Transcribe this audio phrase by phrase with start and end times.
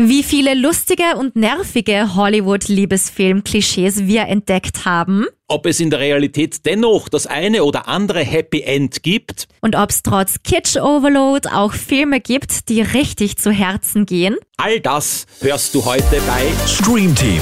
[0.00, 5.26] Wie viele lustige und nervige Hollywood-Liebesfilm-Klischees wir entdeckt haben.
[5.50, 9.48] Ob es in der Realität dennoch das eine oder andere Happy End gibt.
[9.62, 14.36] Und ob es trotz Kitsch-Overload auch Filme gibt, die richtig zu Herzen gehen.
[14.58, 17.40] All das hörst du heute bei Stream Team,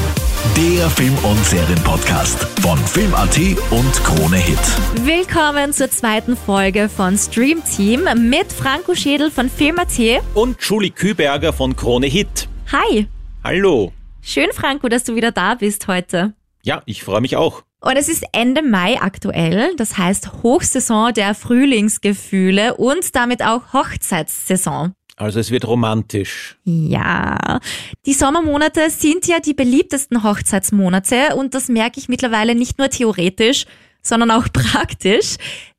[0.56, 3.40] der Film- und Serienpodcast von Film.at
[3.72, 5.04] und Krone Hit.
[5.04, 10.22] Willkommen zur zweiten Folge von Stream Team mit Franco Schädel von Film.at.
[10.34, 12.48] und Julie Küberger von Krone Hit.
[12.70, 13.08] Hi.
[13.42, 13.92] Hallo.
[14.22, 16.34] Schön, Franco, dass du wieder da bist heute.
[16.62, 17.64] Ja, ich freue mich auch.
[17.86, 24.92] Und es ist Ende Mai aktuell, das heißt Hochsaison der Frühlingsgefühle und damit auch Hochzeitssaison.
[25.14, 26.58] Also es wird romantisch.
[26.64, 27.60] Ja,
[28.04, 33.66] die Sommermonate sind ja die beliebtesten Hochzeitsmonate und das merke ich mittlerweile nicht nur theoretisch,
[34.02, 35.36] sondern auch praktisch.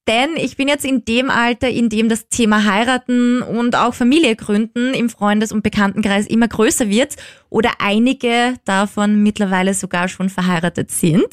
[0.08, 4.36] Denn ich bin jetzt in dem Alter, in dem das Thema heiraten und auch Familie
[4.38, 7.16] gründen im Freundes- und Bekanntenkreis immer größer wird
[7.50, 11.28] oder einige davon mittlerweile sogar schon verheiratet sind.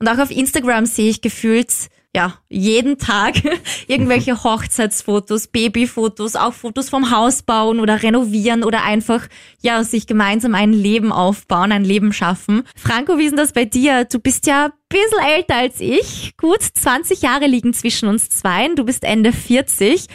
[0.00, 1.70] Und auch auf Instagram sehe ich gefühlt
[2.16, 3.34] ja, jeden Tag
[3.88, 9.26] irgendwelche Hochzeitsfotos, Babyfotos, auch Fotos vom Haus bauen oder renovieren oder einfach,
[9.60, 12.62] ja, sich gemeinsam ein Leben aufbauen, ein Leben schaffen.
[12.74, 14.06] Franco, wie ist denn das bei dir?
[14.06, 16.34] Du bist ja ein bisschen älter als ich.
[16.38, 18.76] Gut, 20 Jahre liegen zwischen uns zweien.
[18.76, 20.06] Du bist Ende 40.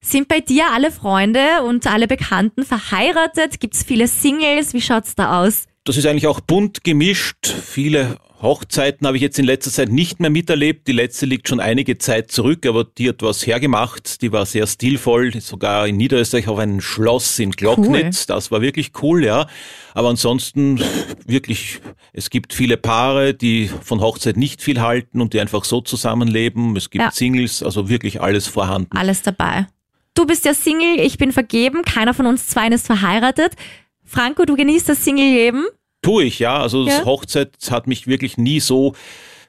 [0.00, 3.60] Sind bei dir alle Freunde und alle Bekannten verheiratet?
[3.60, 4.72] Gibt's viele Singles?
[4.72, 5.66] Wie schaut's da aus?
[5.90, 7.48] Das ist eigentlich auch bunt gemischt.
[7.48, 10.86] Viele Hochzeiten habe ich jetzt in letzter Zeit nicht mehr miterlebt.
[10.86, 14.22] Die letzte liegt schon einige Zeit zurück, aber die hat was hergemacht.
[14.22, 18.26] Die war sehr stilvoll, sogar in Niederösterreich auf einem Schloss in Glocknitz.
[18.26, 19.48] Das war wirklich cool, ja.
[19.92, 20.80] Aber ansonsten
[21.26, 21.80] wirklich,
[22.12, 26.76] es gibt viele Paare, die von Hochzeit nicht viel halten und die einfach so zusammenleben.
[26.76, 27.10] Es gibt Ja.
[27.10, 28.96] Singles, also wirklich alles vorhanden.
[28.96, 29.66] Alles dabei.
[30.14, 33.56] Du bist ja Single, ich bin vergeben, keiner von uns zwei ist verheiratet.
[34.04, 35.66] Franco, du genießt das Single-Leben.
[36.02, 36.60] Tue ich, ja.
[36.60, 37.04] Also das Ja.
[37.04, 38.94] Hochzeit hat mich wirklich nie so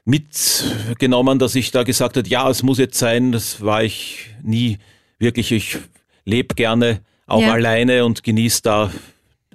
[0.04, 3.32] mitgenommen, dass ich da gesagt habe, ja, es muss jetzt sein.
[3.32, 4.78] Das war ich nie
[5.18, 5.52] wirklich.
[5.52, 5.78] Ich
[6.24, 7.52] lebe gerne auch Ja.
[7.52, 8.90] alleine und genieße da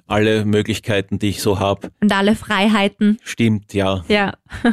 [0.06, 1.90] alle Möglichkeiten, die ich so habe.
[2.00, 3.18] Und alle Freiheiten.
[3.22, 4.04] Stimmt, ja.
[4.08, 4.34] Ja.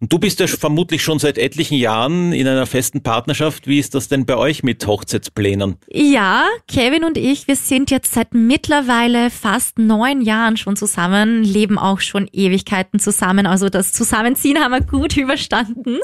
[0.00, 3.66] Und du bist ja vermutlich schon seit etlichen Jahren in einer festen Partnerschaft.
[3.66, 5.76] Wie ist das denn bei euch mit Hochzeitsplänen?
[5.92, 11.78] Ja, Kevin und ich, wir sind jetzt seit mittlerweile fast neun Jahren schon zusammen, leben
[11.78, 13.44] auch schon Ewigkeiten zusammen.
[13.46, 15.98] Also das Zusammenziehen haben wir gut überstanden.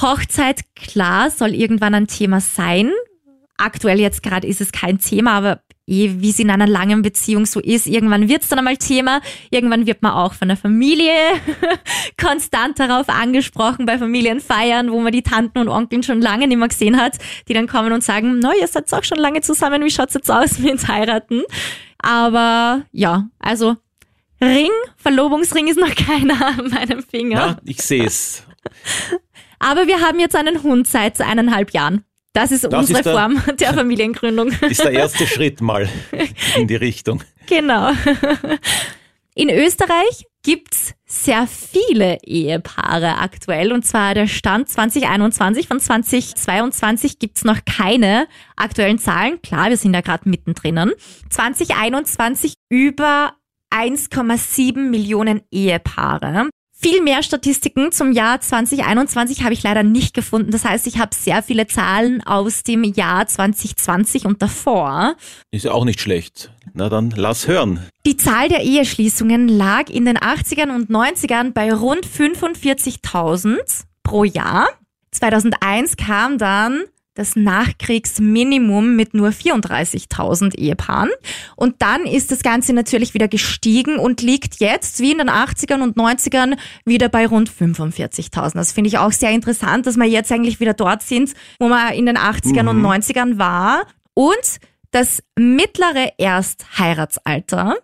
[0.00, 2.90] Hochzeit, klar, soll irgendwann ein Thema sein.
[3.56, 7.46] Aktuell jetzt gerade ist es kein Thema, aber eh, wie es in einer langen Beziehung
[7.46, 9.20] so ist, irgendwann wird es dann einmal Thema.
[9.50, 11.12] Irgendwann wird man auch von der Familie
[12.20, 16.68] konstant darauf angesprochen bei Familienfeiern, wo man die Tanten und Onkeln schon lange nicht mehr
[16.68, 19.90] gesehen hat, die dann kommen und sagen, no, ihr seid auch schon lange zusammen, wie
[19.90, 21.42] schaut's jetzt aus mit heiraten?
[21.98, 23.76] Aber ja, also
[24.40, 27.38] Ring, Verlobungsring ist noch keiner an meinem Finger.
[27.38, 28.44] Ja, ich sehe es.
[29.58, 32.04] Aber wir haben jetzt einen Hund seit eineinhalb Jahren.
[32.40, 34.48] Das ist Das unsere ist der- Form der Familiengründung.
[34.68, 35.88] Ist der erste Schritt mal
[36.56, 37.22] in die Richtung.
[37.48, 37.90] Genau.
[39.34, 45.66] In Österreich gibt's sehr viele Ehepaare aktuell und zwar der Stand 2021.
[45.68, 49.40] Von 2022 gibt's noch keine aktuellen Zahlen.
[49.42, 50.92] Klar, wir sind da gerade mittendrin.
[51.30, 53.32] 2021 über
[53.74, 56.48] 1,7 Millionen Ehepaare.
[56.80, 60.52] Viel mehr Statistiken zum Jahr 2021 habe ich leider nicht gefunden.
[60.52, 65.16] Das heißt, ich habe sehr viele Zahlen aus dem Jahr 2020 und davor.
[65.50, 66.52] Ist ja auch nicht schlecht.
[66.74, 67.84] Na dann lass hören.
[68.06, 73.58] Die Zahl der Eheschließungen lag in den 80ern und 90ern bei rund 45.000
[74.04, 74.68] pro Jahr.
[75.10, 76.84] 2001 kam dann
[77.18, 81.10] das Nachkriegsminimum mit nur 34.000 Ehepaaren.
[81.56, 85.82] Und dann ist das Ganze natürlich wieder gestiegen und liegt jetzt, wie in den 80ern
[85.82, 88.54] und 90ern, wieder bei rund 45.000.
[88.54, 91.92] Das finde ich auch sehr interessant, dass wir jetzt eigentlich wieder dort sind, wo man
[91.92, 93.82] in den 80ern und 90ern war.
[94.14, 94.60] Und
[94.92, 97.74] das mittlere Erstheiratsalter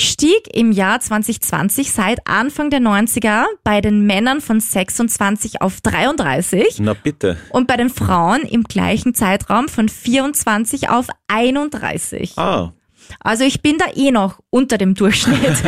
[0.00, 6.78] stieg im Jahr 2020 seit Anfang der 90er bei den Männern von 26 auf 33
[6.80, 7.36] Na bitte.
[7.50, 12.38] und bei den Frauen im gleichen Zeitraum von 24 auf 31.
[12.38, 12.72] Ah,
[13.20, 15.38] Also ich bin da eh noch unter dem Durchschnitt.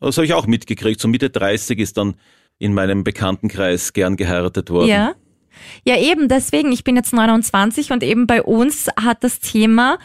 [0.00, 1.00] das habe ich auch mitgekriegt.
[1.00, 2.14] So Mitte 30 ist dann
[2.58, 4.88] in meinem Bekanntenkreis gern geheiratet worden.
[4.88, 5.14] ja.
[5.86, 9.98] Ja, eben deswegen, ich bin jetzt 29 und eben bei uns hat das Thema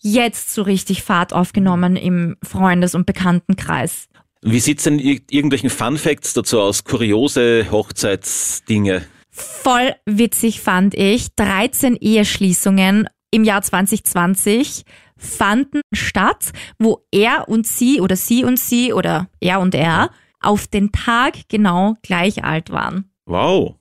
[0.00, 4.08] jetzt so richtig Fahrt aufgenommen im Freundes- und Bekanntenkreis.
[4.42, 6.84] Wie sieht's denn ir irgendwelchen Fun Facts dazu aus?
[6.84, 9.04] Kuriose Hochzeitsdinge.
[9.30, 11.34] Voll witzig fand ich.
[11.36, 14.84] 13 Eheschließungen im Jahr 2020
[15.16, 20.10] fanden statt, wo er und sie oder sie und sie oder er und er
[20.40, 23.10] auf den Tag genau gleich alt waren.
[23.26, 23.74] Wow.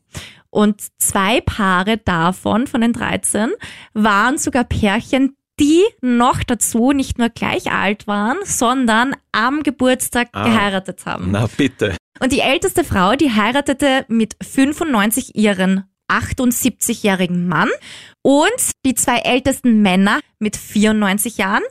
[0.50, 3.52] Und zwei Paare davon, von den 13,
[3.94, 10.44] waren sogar Pärchen, die noch dazu nicht nur gleich alt waren, sondern am Geburtstag Ah.
[10.46, 11.31] geheiratet haben.
[11.31, 11.96] Na bitte.
[12.19, 17.69] Und die älteste Frau, die heiratete mit 95 ihren 78-jährigen Mann
[18.22, 18.52] und
[18.86, 21.63] die zwei ältesten Männer mit 94 Jahren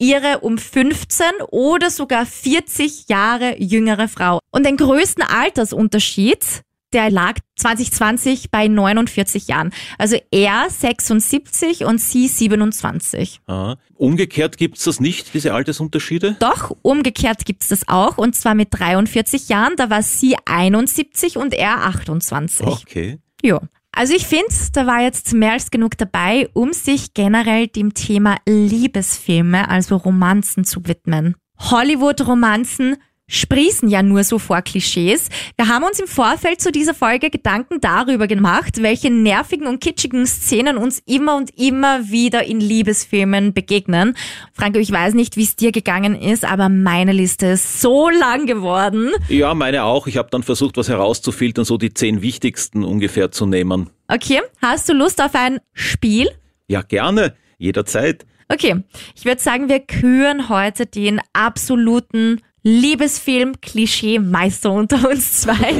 [0.00, 4.38] ihre um 15 oder sogar 40 Jahre jüngere Frau.
[4.50, 6.62] Und den größten Altersunterschied,
[6.92, 9.70] der lag 2020 bei 49 Jahren.
[9.98, 13.40] Also er 76 und sie 27.
[13.46, 13.76] Aha.
[13.94, 16.36] Umgekehrt gibt's das nicht, diese Altersunterschiede?
[16.38, 21.52] Doch, umgekehrt gibt's das auch und zwar mit 43 Jahren, da war sie 71 und
[21.54, 22.66] er 28.
[22.66, 23.18] Okay.
[23.42, 23.60] Ja.
[23.92, 28.36] Also ich finde, da war jetzt mehr als genug dabei, um sich generell dem Thema
[28.46, 31.34] Liebesfilme, also Romanzen zu widmen.
[31.58, 32.96] Hollywood-Romanzen
[33.28, 35.28] sprießen ja nur so vor Klischees.
[35.56, 40.26] Wir haben uns im Vorfeld zu dieser Folge Gedanken darüber gemacht, welche nervigen und kitschigen
[40.26, 44.16] Szenen uns immer und immer wieder in Liebesfilmen begegnen.
[44.52, 48.46] Franco, ich weiß nicht, wie es dir gegangen ist, aber meine Liste ist so lang
[48.46, 49.10] geworden.
[49.28, 50.06] Ja, meine auch.
[50.06, 53.90] Ich habe dann versucht, was herauszufiltern, so die zehn wichtigsten ungefähr zu nehmen.
[54.08, 56.30] Okay, hast du Lust auf ein Spiel?
[56.66, 57.34] Ja, gerne.
[57.58, 58.24] Jederzeit.
[58.50, 58.82] Okay,
[59.14, 65.54] ich würde sagen, wir küren heute den absoluten Liebesfilm-Klischee-Meister unter uns zwei.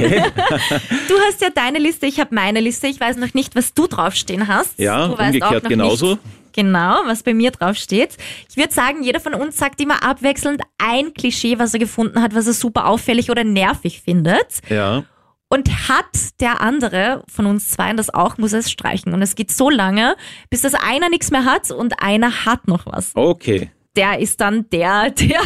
[1.07, 2.87] du hast ja deine Liste, ich habe meine Liste.
[2.87, 4.79] Ich weiß noch nicht, was du draufstehen hast.
[4.79, 6.13] Ja, du umgekehrt genauso.
[6.13, 6.21] Nicht
[6.53, 8.17] genau, was bei mir draufsteht.
[8.49, 12.33] Ich würde sagen, jeder von uns sagt immer abwechselnd ein Klischee, was er gefunden hat,
[12.33, 14.61] was er super auffällig oder nervig findet.
[14.67, 15.03] Ja.
[15.47, 16.05] Und hat
[16.39, 19.13] der andere von uns zwei das auch, muss er es streichen.
[19.13, 20.15] Und es geht so lange,
[20.49, 23.69] bis das einer nichts mehr hat und einer hat noch was Okay.
[23.99, 25.41] Der ist dann der, der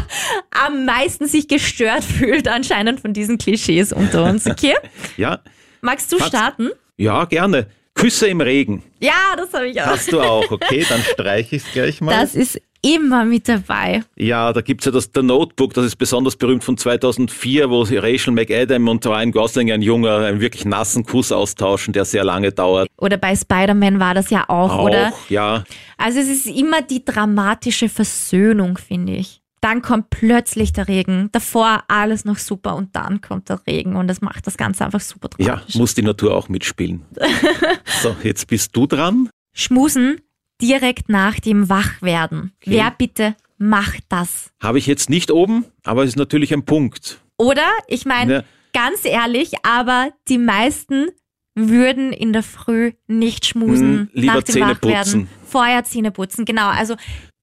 [0.51, 4.45] am meisten sich gestört fühlt anscheinend von diesen Klischees unter uns.
[4.47, 4.75] Okay?
[5.17, 5.39] Ja.
[5.81, 6.69] Magst du Hat's- starten?
[6.97, 7.67] Ja, gerne.
[7.95, 8.83] Küsse im Regen.
[9.00, 9.85] Ja, das habe ich auch.
[9.88, 10.85] Hast du auch, okay?
[10.88, 12.11] Dann streiche ich es gleich mal.
[12.19, 14.03] Das ist immer mit dabei.
[14.15, 18.33] Ja, da gibt's ja das The Notebook, das ist besonders berühmt von 2004, wo Rachel
[18.33, 22.89] McAdam und Ryan Gosling, ein junger, einen wirklich nassen Kuss austauschen, der sehr lange dauert.
[22.97, 25.13] Oder bei Spider-Man war das ja auch, Auch, oder?
[25.30, 25.63] ja.
[25.97, 29.39] Also es ist immer die dramatische Versöhnung, finde ich.
[29.62, 31.29] Dann kommt plötzlich der Regen.
[31.31, 35.00] Davor alles noch super und dann kommt der Regen und das macht das Ganze einfach
[35.00, 35.75] super Ja, dramatisch.
[35.75, 37.06] muss die Natur auch mitspielen.
[38.01, 39.29] so, jetzt bist du dran.
[39.53, 40.18] Schmusen
[40.61, 42.53] direkt nach dem Wachwerden.
[42.61, 42.71] Okay.
[42.71, 44.51] Wer bitte macht das?
[44.61, 47.21] Habe ich jetzt nicht oben, aber es ist natürlich ein Punkt.
[47.38, 48.44] Oder, ich meine, Ja.
[48.73, 51.07] ganz ehrlich, aber die meisten
[51.55, 54.97] würden in der Früh nicht schmusen Hm, lieber nach dem Zähne Wachwerden.
[55.03, 55.29] putzen.
[55.47, 56.67] Vorher Zähne putzen, genau.
[56.69, 56.95] Also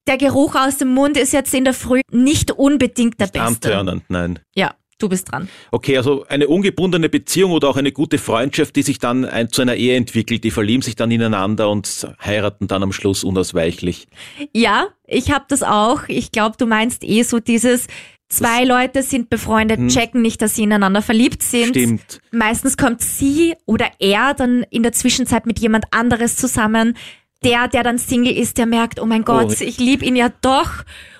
[0.08, 3.40] der Geruch aus dem Mund ist jetzt in der Früh nicht unbedingt der beste.
[3.42, 4.40] Antörnend, nein.
[4.56, 5.48] Ja, du bist dran.
[5.70, 9.62] Okay, also eine ungebundene Beziehung oder auch eine gute Freundschaft, die sich dann ein, zu
[9.62, 14.06] einer Ehe entwickelt, die verlieben sich dann ineinander und heiraten dann am Schluss unausweichlich.
[14.54, 16.02] Ja, ich habe das auch.
[16.08, 17.86] Ich glaube, du meinst eh so dieses
[18.30, 21.74] Zwei Leute sind befreundet, checken nicht, dass sie ineinander verliebt sind.
[21.74, 21.98] Hm.
[21.98, 22.20] Stimmt.
[22.30, 26.96] Meistens kommt sie oder er dann in der Zwischenzeit mit jemand anderes zusammen.
[27.42, 29.64] Der, der dann Single ist, der merkt, oh mein Gott, Oh.
[29.64, 30.70] ich liebe ihn ja doch.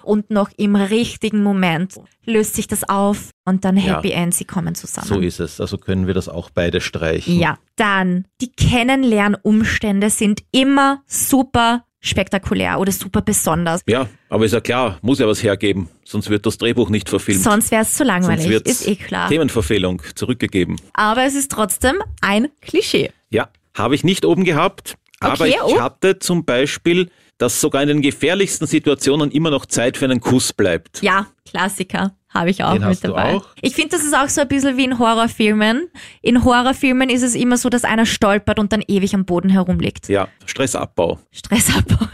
[0.02, 1.94] Und noch im richtigen Moment
[2.24, 3.96] löst sich das auf und dann Ja.
[3.96, 5.06] Happy End, sie kommen zusammen.
[5.06, 5.60] So ist es.
[5.60, 7.38] Also können wir das auch beide streichen.
[7.38, 13.82] Ja, dann die Kennenlernumstände sind immer super spektakulär oder super besonders.
[13.86, 17.42] Ja, aber ist ja klar, muss ja was hergeben, sonst wird das Drehbuch nicht verfilmt.
[17.42, 19.28] Sonst wäre es zu langweilig, Sonst ist eh klar.
[19.28, 20.76] Themenverfehlung zurückgegeben.
[20.94, 23.10] Aber es ist trotzdem ein Klischee.
[23.28, 25.80] Ja, habe ich nicht oben gehabt, aber Okay, ich oh.
[25.80, 30.52] hatte zum Beispiel, dass sogar in den gefährlichsten Situationen immer noch Zeit für einen Kuss
[30.52, 31.02] bleibt.
[31.02, 32.14] Ja, Klassiker.
[32.32, 33.34] Habe ich auch Den mit hast du dabei.
[33.34, 33.46] auch?
[33.60, 35.90] Ich finde, das ist auch so ein bisschen wie in Horrorfilmen.
[36.22, 40.08] In Horrorfilmen ist es immer so, dass einer stolpert und dann ewig am Boden herumliegt.
[40.08, 41.18] Ja, Stressabbau.
[41.32, 42.06] Stressabbau.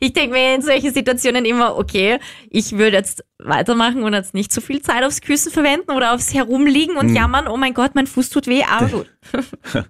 [0.00, 2.18] ich denke mir in solchen Situationen immer, okay,
[2.50, 6.34] ich würde jetzt weitermachen und jetzt nicht so viel Zeit aufs Küssen verwenden oder aufs
[6.34, 7.08] Herumliegen Hm.
[7.08, 9.06] und jammern, oh mein Gott, mein Fuß tut weh, aber gut.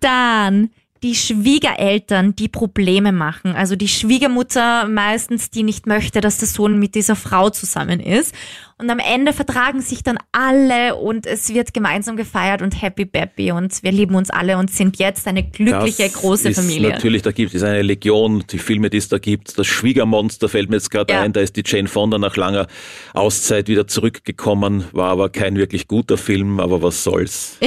[0.00, 0.70] Dann
[1.02, 3.54] die Schwiegereltern, die Probleme machen.
[3.54, 8.34] Also die Schwiegermutter meistens, die nicht möchte, dass der Sohn mit dieser Frau zusammen ist.
[8.80, 13.52] Und am Ende vertragen sich dann alle und es wird gemeinsam gefeiert und happy bappy
[13.52, 16.90] und wir lieben uns alle und sind jetzt eine glückliche Das große ist Familie.
[16.90, 19.58] Natürlich, da gibt es eine Legion, die Filme, die es da gibt.
[19.58, 21.20] Das Schwiegermonster fällt mir jetzt gerade Ja.
[21.22, 22.66] ein, da ist die Jane Fonda nach langer
[23.12, 27.58] Auszeit wieder zurückgekommen, war aber kein wirklich guter Film, aber was soll's.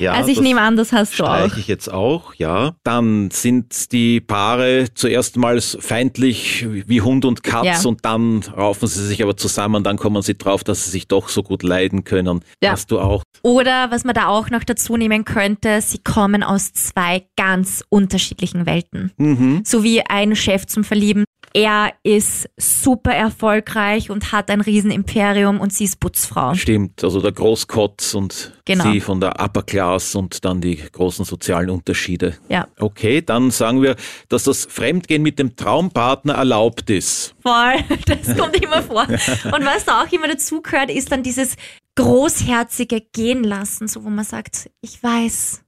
[0.00, 1.56] Ja, also ich nehme an, das hast du auch.
[1.56, 2.74] Ich jetzt auch, ja.
[2.82, 7.88] Dann sind die Paare zuerst mal feindlich wie Hund und Katz Ja.
[7.88, 11.28] und dann raufen sie sich aber zusammen, dann kommen sie drauf, dass sie sich doch
[11.28, 12.40] so gut leiden können.
[12.62, 12.72] Ja.
[12.72, 13.22] Hast du auch.
[13.42, 18.66] Oder was man da auch noch dazu nehmen könnte, sie kommen aus zwei ganz unterschiedlichen
[18.66, 19.12] Welten.
[19.16, 19.62] Mhm.
[19.64, 21.24] So wie ein Chef zum Verlieben.
[21.56, 26.54] Er ist super erfolgreich und hat ein Riesenimperium und sie ist Putzfrau.
[26.54, 28.90] Stimmt, also der Großkotz und Genau.
[28.90, 32.34] sie von der Upper Class und dann die großen sozialen Unterschiede.
[32.48, 33.94] Ja, Okay, dann sagen wir,
[34.28, 37.34] dass das Fremdgehen mit dem Traumpartner erlaubt ist.
[37.40, 37.74] voll.
[38.06, 39.02] Das kommt immer vor.
[39.06, 41.56] Und was da auch immer dazu gehört, ist dann dieses
[41.96, 45.62] großherzige Gehen lassen, so wo man sagt, ich weiß,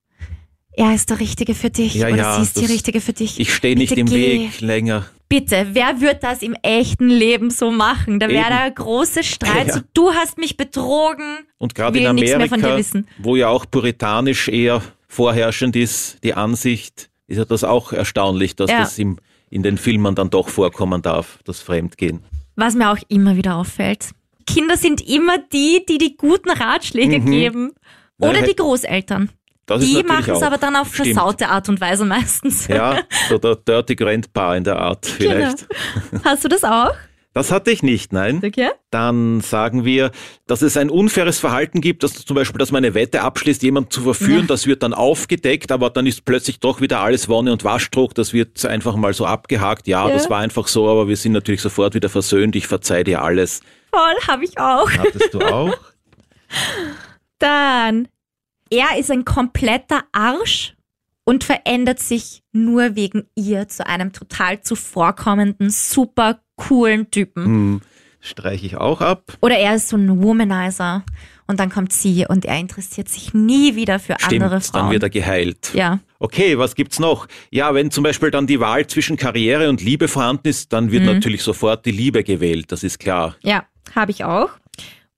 [0.77, 3.41] er ist der Richtige für dich Ja, oder ja, sie ist die Richtige für dich.
[3.41, 4.41] Ich stehe nicht im geh.
[4.47, 5.07] Weg länger.
[5.29, 8.21] Bitte, wer wird das im echten Leben so machen?
[8.21, 9.67] Da wäre der große Streit.
[9.69, 9.75] Ja.
[9.75, 11.39] So, du hast mich betrogen.
[11.59, 13.09] Und gerade in nichts mehr von dir Amerika, wissen.
[13.19, 18.71] wo ja auch puritanisch eher vorherrschend ist, die Ansicht, ist ja das auch erstaunlich, dass
[18.71, 18.81] Ja.
[18.81, 19.19] das im,
[19.51, 22.23] in den Filmen dann doch vorkommen darf, das Fremdgehen.
[22.55, 24.11] Was mir auch immer wieder auffällt.
[24.47, 27.73] Kinder sind immer die, die die guten Ratschläge geben.
[28.19, 29.31] Oder Ja, die Großeltern.
[29.67, 32.69] Das Die machen es aber dann auf versaute Art und Weise meistens.
[32.69, 35.67] Ja, so der Dirty Grandpa in der Art vielleicht.
[36.11, 36.23] Genau.
[36.25, 36.93] Hast du das auch?
[37.35, 38.41] Das hatte ich nicht, nein.
[38.43, 38.71] Okay.
[38.91, 40.11] Dann sagen wir,
[40.47, 43.91] dass es ein unfaires Verhalten gibt, dass zum Beispiel, dass man eine Wette abschließt, jemanden
[43.91, 44.47] zu verführen, Ja.
[44.47, 48.33] das wird dann aufgedeckt, aber dann ist plötzlich doch wieder alles Wonne und Waschdruck, das
[48.33, 49.87] wird einfach mal so abgehakt.
[49.87, 50.15] Ja, Ja.
[50.15, 53.61] das war einfach so, aber wir sind natürlich sofort wieder versöhnt, ich verzeih dir alles.
[53.93, 54.91] Voll, habe ich auch.
[54.93, 55.77] Hattest du auch?
[57.39, 58.09] Dann,
[58.71, 60.75] er ist ein kompletter Arsch
[61.25, 67.45] und verändert sich nur wegen ihr zu einem total zuvorkommenden, super coolen Typen.
[67.45, 67.81] Hm,
[68.21, 69.37] Streiche ich auch ab.
[69.41, 71.05] Oder er ist so ein Womanizer
[71.47, 74.91] und dann kommt sie und er interessiert sich nie wieder für andere Stimmt, dann Frauen.
[74.93, 75.71] wird er geheilt.
[75.75, 77.27] ja, Okay, was gibt's noch?
[77.51, 80.91] Ja, wenn zum Beispiel dann die Wahl zwischen Karriere und Liebe vorhanden ist, dann Mhm.
[80.93, 83.37] wird natürlich sofort die Liebe gewählt, das ist klar.
[83.43, 84.49] ja, habe ich auch.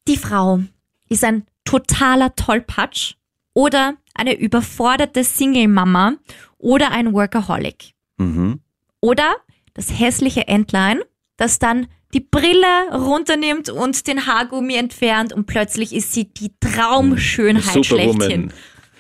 [0.09, 0.61] Die Frau
[1.09, 3.15] ist ein totaler Tollpatsch
[3.59, 6.13] oder eine überforderte Single-Mama
[6.59, 7.93] oder ein Workaholic.
[8.17, 8.61] Mhm.
[9.01, 9.35] Oder
[9.75, 11.01] das hässliche Entlein,
[11.37, 17.85] das dann die Brille runternimmt und den Haargummi entfernt und plötzlich ist sie die Traumschönheit
[17.85, 18.13] schlechthin.
[18.13, 18.53] Superwoman.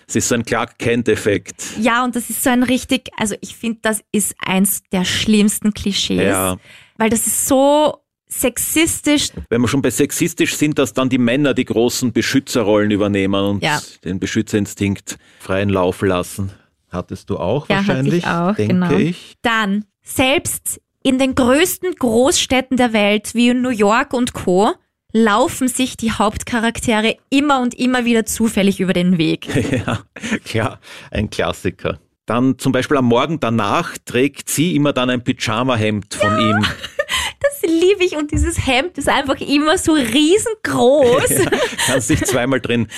[0.08, 1.62] Es ist so ein Clark Kent-Effekt.
[1.80, 5.72] Ja, und das ist so ein richtig, also ich finde, das ist eins der schlimmsten
[5.72, 6.56] Klischees, Ja.
[6.96, 7.98] weil das ist so
[8.28, 9.30] sexistisch.
[9.48, 13.62] Wenn wir schon bei sexistisch sind, dass dann die Männer die großen Beschützerrollen übernehmen und
[13.62, 13.80] Ja.
[14.04, 16.50] den Beschützerinstinkt freien Lauf lassen.
[16.90, 18.92] Hattest du auch Ja, hatte ich wahrscheinlich, auch, denke genau.
[18.96, 19.34] ich.
[19.42, 24.72] Dann, selbst in den größten Großstädten der Welt wie New York und Co.
[25.12, 29.48] laufen sich die Hauptcharaktere immer und immer wieder zufällig über den Weg.
[29.86, 30.00] ja,
[30.44, 30.80] klar,
[31.10, 31.98] ein Klassiker.
[32.26, 36.58] Dann zum Beispiel am Morgen danach trägt sie immer dann ein Pyjama-Hemd von ihm.
[37.40, 41.46] Das liebe ich und dieses Hemd ist einfach immer so riesengroß.
[41.86, 42.88] Kannst dich zweimal drin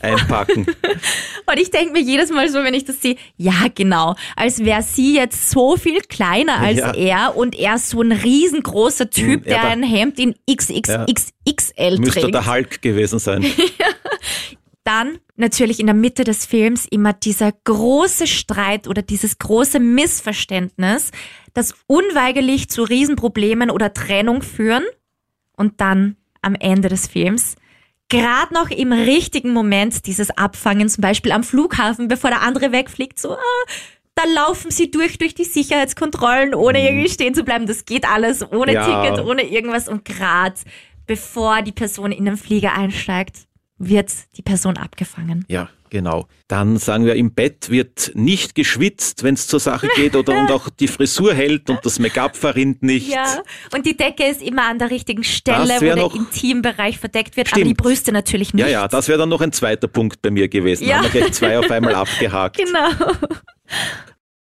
[0.00, 0.66] einpacken.
[1.46, 4.82] Und ich denke mir jedes Mal so, wenn ich das sehe, ja genau, als wäre
[4.82, 6.92] sie jetzt so viel kleiner als Ja.
[6.94, 12.20] er und er so ein riesengroßer Typ, Hm, ja, der ein Hemd in XXXXL Müsste
[12.20, 12.34] trägt.
[12.34, 13.44] der Hulk gewesen sein.
[14.86, 21.10] Dann natürlich in der Mitte des Films immer dieser große Streit oder dieses große Missverständnis,
[21.54, 24.84] das unweigerlich zu Riesenproblemen oder Trennung führen
[25.56, 27.56] und dann am Ende des Films
[28.08, 33.18] gerade noch im richtigen Moment dieses Abfangen, zum Beispiel am Flughafen, bevor der andere wegfliegt,
[33.18, 33.72] so, ah,
[34.14, 37.66] da laufen sie durch, durch die Sicherheitskontrollen, ohne irgendwie stehen zu bleiben.
[37.66, 38.76] Das geht alles ohne Mhm.
[38.76, 39.02] Ja.
[39.02, 39.88] Ticket, ohne irgendwas.
[39.88, 40.54] Und gerade
[41.06, 43.45] bevor die Person in den Flieger einsteigt,
[43.78, 45.44] wird die Person abgefangen.
[45.48, 46.26] Ja, genau.
[46.48, 50.50] Dann sagen wir, im Bett wird nicht geschwitzt, wenn es zur Sache geht, oder und
[50.50, 53.08] auch die Frisur hält und das Make-up verrinnt nicht.
[53.08, 53.42] Ja,
[53.74, 57.48] und die Decke ist immer an der richtigen Stelle, wo der noch- Intimbereich verdeckt wird,
[57.48, 57.70] aber Stimmt.
[57.70, 58.62] die Brüste natürlich nicht.
[58.64, 60.84] Ja, ja, das wäre dann noch ein zweiter Punkt bei mir gewesen.
[60.86, 60.96] Ja.
[60.96, 62.56] Haben wir gleich zwei auf einmal abgehakt.
[62.56, 62.88] Genau.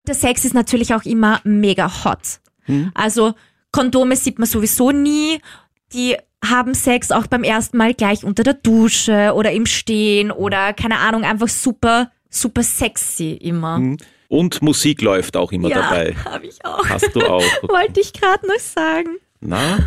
[0.06, 2.40] Der Sex ist natürlich auch immer mega hot.
[2.64, 2.90] Hm.
[2.94, 3.34] Also
[3.72, 5.40] Kondome sieht man sowieso nie.
[5.92, 6.16] Die
[6.50, 10.98] haben Sex auch beim ersten Mal gleich unter der Dusche oder im Stehen oder keine
[10.98, 13.96] Ahnung, einfach super, super sexy immer.
[14.28, 16.14] Und Musik läuft auch immer ja, dabei.
[16.24, 16.88] habe ich auch.
[16.88, 17.42] Hast du auch.
[17.62, 19.16] Wollte ich gerade noch sagen.
[19.40, 19.78] Na,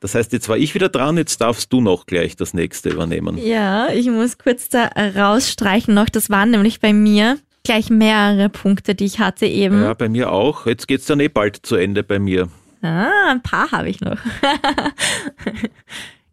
[0.00, 3.36] Das heißt, jetzt war ich wieder dran, jetzt darfst du noch gleich das nächste übernehmen.
[3.38, 6.08] Ja, ich muss kurz da rausstreichen noch.
[6.08, 9.82] Das waren nämlich bei mir gleich mehrere Punkte, die ich hatte eben.
[9.82, 10.66] Ja, bei mir auch.
[10.66, 12.48] Jetzt geht's dann eh bald zu Ende bei mir.
[12.82, 14.16] Ah, ein paar habe ich noch.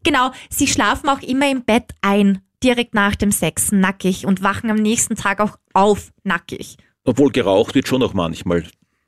[0.04, 4.70] genau, sie schlafen auch immer im Bett ein, direkt nach dem Sex, nackig und wachen
[4.70, 6.78] am nächsten Tag auch auf, nackig.
[7.04, 8.66] Obwohl geraucht wird schon noch manchmal.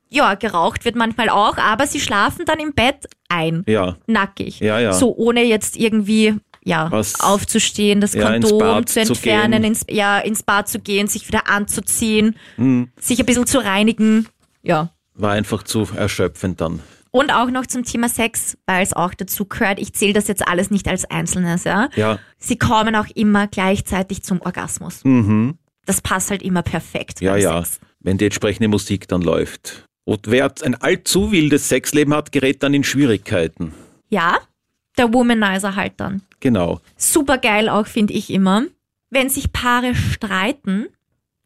[0.10, 3.98] Ja, geraucht wird manchmal auch, aber sie schlafen dann im Bett ein, Ja.
[4.08, 4.60] nackig.
[4.60, 4.94] Ja, ja.
[4.94, 9.64] So ohne jetzt irgendwie ja, Was- aufzustehen, das Ja, Kondom zu zu entfernen, gehen.
[9.64, 14.28] ins, ja, ins Bad zu gehen, sich wieder anzuziehen, Hm, sich ein bisschen zu reinigen.
[14.62, 14.92] Ja.
[15.16, 16.82] war einfach zu erschöpfend dann.
[17.12, 19.80] Und auch noch zum Thema Sex, weil es auch dazu gehört.
[19.80, 21.90] Ich zähle das jetzt alles nicht als Einzelnes, ja.
[21.96, 22.20] Ja.
[22.38, 25.04] Sie kommen auch immer gleichzeitig zum Orgasmus.
[25.04, 25.58] Mhm.
[25.86, 27.20] Das passt halt immer perfekt.
[27.20, 27.64] Ja, ja.
[27.64, 27.82] Sex.
[28.00, 29.86] Wenn die entsprechende Musik dann läuft.
[30.06, 33.74] Und wer ein allzu wildes Sexleben hat, gerät dann in Schwierigkeiten.
[34.10, 34.40] Ja,
[34.98, 36.22] der Womanizer halt dann.
[36.40, 36.80] Genau.
[36.98, 38.64] Super geil auch, finde ich immer,
[39.10, 40.88] wenn sich Paare streiten,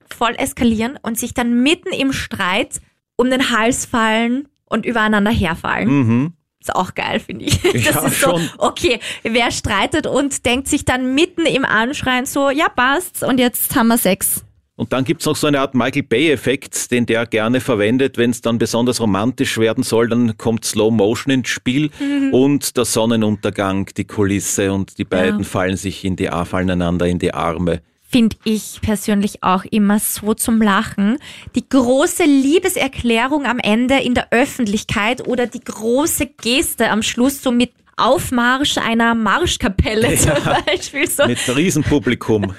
[0.10, 2.80] voll eskalieren und sich dann mitten im Streit
[3.18, 5.88] um den Hals fallen und übereinander herfallen.
[5.90, 6.34] Mhm.
[6.60, 7.62] Ist auch geil, finde ich.
[7.74, 8.50] Das Ja, ist so, schon.
[8.58, 13.76] okay, wer streitet und denkt sich dann mitten im Anschreien so, ja passt und jetzt
[13.76, 14.44] haben wir Sex.
[14.78, 18.42] Und dann gibt's noch so eine Art Michael Bay-Effekt, den der gerne verwendet, wenn es
[18.42, 22.34] dann besonders romantisch werden soll, dann kommt Slow Motion ins Spiel Mhm.
[22.34, 25.46] und der Sonnenuntergang, die Kulisse und die beiden Ja.
[25.46, 27.82] fallen sich in die fallen einander in die Arme.
[28.16, 31.18] Finde ich persönlich auch immer so zum Lachen.
[31.54, 37.52] Die große Liebeserklärung am Ende in der Öffentlichkeit oder die große Geste am Schluss so
[37.52, 40.34] mit Aufmarsch einer Marschkapelle zum
[40.66, 41.10] Beispiel.
[41.10, 42.54] So, Mit Riesenpublikum.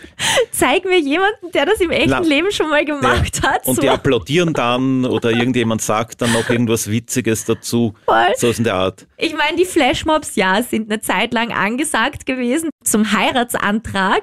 [0.51, 3.67] zeig mir jemanden, der das im echten Na, Leben schon mal gemacht hat.
[3.67, 3.83] Und so.
[3.83, 7.95] die applaudieren dann oder irgendjemand sagt dann noch irgendwas Witziges dazu.
[8.07, 8.33] Voll.
[8.37, 9.07] So ist in der Art.
[9.19, 14.23] Ich meine, die Flashmobs, ja, sind eine Zeit lang angesagt gewesen zum Heiratsantrag,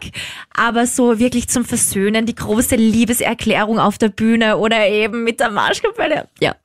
[0.55, 5.51] aber so wirklich zum Versöhnen, die große Liebeserklärung auf der Bühne oder eben mit der
[5.51, 6.55] Marschkapelle, ja.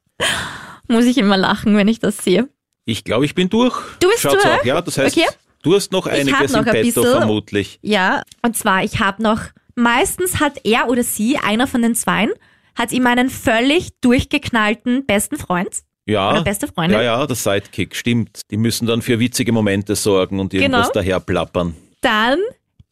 [0.89, 2.49] Muss ich immer lachen, wenn ich das sehe.
[2.91, 3.77] Ich glaube, ich bin durch.
[4.01, 4.61] Du bist Schaut's durch?
[4.61, 4.65] Auch.
[4.65, 5.27] Ja, das heißt, Okay.
[5.63, 7.19] du hast noch einiges noch im ein Petto bisschen.
[7.19, 7.79] vermutlich.
[7.83, 9.41] Ja, und zwar, ich habe noch,
[9.75, 12.31] meistens hat er oder sie, einer von den Zweien,
[12.75, 15.69] hat immer einen völlig durchgeknallten besten Freund.
[16.07, 16.99] Ja, Oder beste Freundin.
[16.99, 18.41] ja, ja, der Sidekick, stimmt.
[18.51, 20.95] Die müssen dann für witzige Momente sorgen und irgendwas Genau.
[20.95, 21.77] daher plappern.
[22.01, 22.39] Dann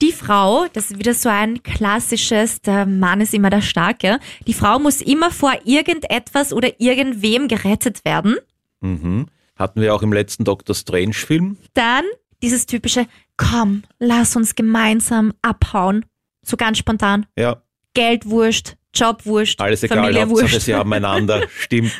[0.03, 4.19] die Frau, das ist wieder so ein klassisches, der Mann ist immer der Starke.
[4.47, 8.37] Die Frau muss immer vor irgendetwas oder irgendwem gerettet werden.
[8.83, 9.29] Mhm.
[9.57, 11.57] Hatten wir auch im letzten Doctor Strange Film.
[11.75, 12.05] Dann
[12.43, 16.05] dieses typische, komm, lass uns gemeinsam abhauen.
[16.43, 17.27] So ganz spontan.
[17.37, 17.63] Ja,
[17.95, 20.61] Geld wurscht, Job wurscht, alles egal, Familie Hauptsache wurscht.
[20.67, 21.49] sie haben einander.
[21.59, 21.93] Stimmt.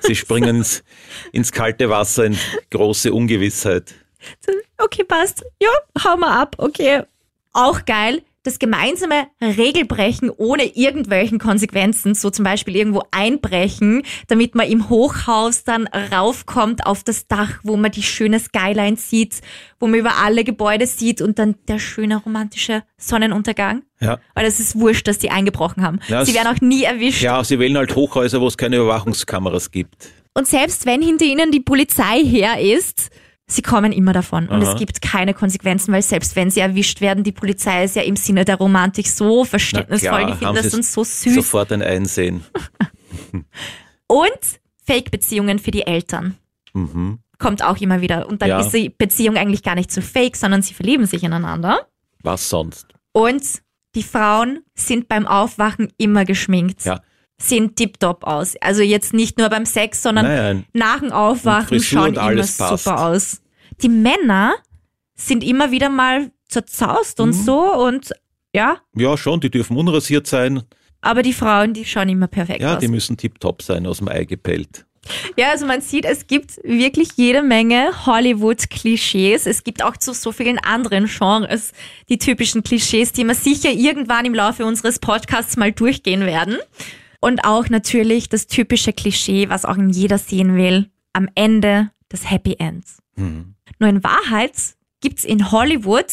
[0.00, 0.84] Sie springen ins,
[1.32, 2.38] ins kalte Wasser in
[2.70, 3.92] große Ungewissheit.
[4.78, 5.44] Okay, passt.
[5.60, 5.70] Ja,
[6.04, 6.54] hau mal ab.
[6.58, 7.02] Okay.
[7.52, 8.22] Auch geil.
[8.44, 15.62] Das gemeinsame Regelbrechen ohne irgendwelchen Konsequenzen, so zum Beispiel irgendwo einbrechen, damit man im Hochhaus
[15.62, 19.42] dann raufkommt auf das Dach, wo man die schöne Skyline sieht,
[19.78, 23.82] wo man über alle Gebäude sieht und dann der schöne romantische Sonnenuntergang.
[24.00, 24.18] Ja.
[24.34, 26.00] Weil es ist wurscht, dass die eingebrochen haben.
[26.08, 27.22] Ja, Sie werden auch nie erwischt.
[27.22, 30.08] Ja, sie wählen halt Hochhäuser, wo es keine Überwachungskameras gibt.
[30.34, 33.10] Und selbst wenn hinter ihnen die Polizei her ist,
[33.52, 34.48] sie kommen immer davon.
[34.48, 34.72] Und Aha.
[34.72, 38.16] es gibt keine Konsequenzen, weil selbst wenn sie erwischt werden, die Polizei ist ja im
[38.16, 40.26] Sinne der Romantik so verständnisvoll.
[40.28, 41.34] Finden haben das uns so süß.
[41.34, 42.44] Sofort ein Einsehen.
[44.06, 44.30] Und
[44.84, 46.36] Fake-Beziehungen für die Eltern.
[46.72, 47.18] Mhm.
[47.38, 48.28] Kommt auch immer wieder.
[48.28, 48.60] Und dann Ja.
[48.60, 51.86] ist die Beziehung eigentlich gar nicht so fake, sondern sie verlieben sich ineinander.
[52.22, 52.86] Was sonst?
[53.12, 53.42] Und
[53.94, 56.84] die Frauen sind beim Aufwachen immer geschminkt.
[56.84, 57.00] Ja.
[57.38, 58.54] Sehen tiptop aus.
[58.60, 60.64] Also jetzt nicht nur beim Sex, sondern Nein, nein.
[60.72, 63.41] nach dem Aufwachen schauen immer super aus.
[63.82, 64.54] Die Männer
[65.14, 67.32] sind immer wieder mal zerzaust und Mhm.
[67.44, 68.12] so und
[68.54, 70.62] ja, Ja, schon, die dürfen unrasiert sein.
[71.00, 72.80] aber die Frauen, die schauen immer perfekt Ja, aus.
[72.80, 74.84] die müssen tiptop sein, aus dem Ei gepellt.
[75.36, 79.46] Ja, also man sieht, es gibt wirklich jede Menge Hollywood-Klischees.
[79.46, 81.72] Es gibt auch zu so vielen anderen Genres
[82.08, 86.56] die typischen Klischees, die wir sicher irgendwann im Laufe unseres Podcasts mal durchgehen werden.
[87.20, 92.54] Und auch natürlich das typische Klischee, was auch jeder sehen will, am Ende das Happy
[92.58, 92.84] End.
[93.16, 93.54] Mhm.
[93.82, 94.52] Nur in Wahrheit
[95.00, 96.06] gibt's in Hollywood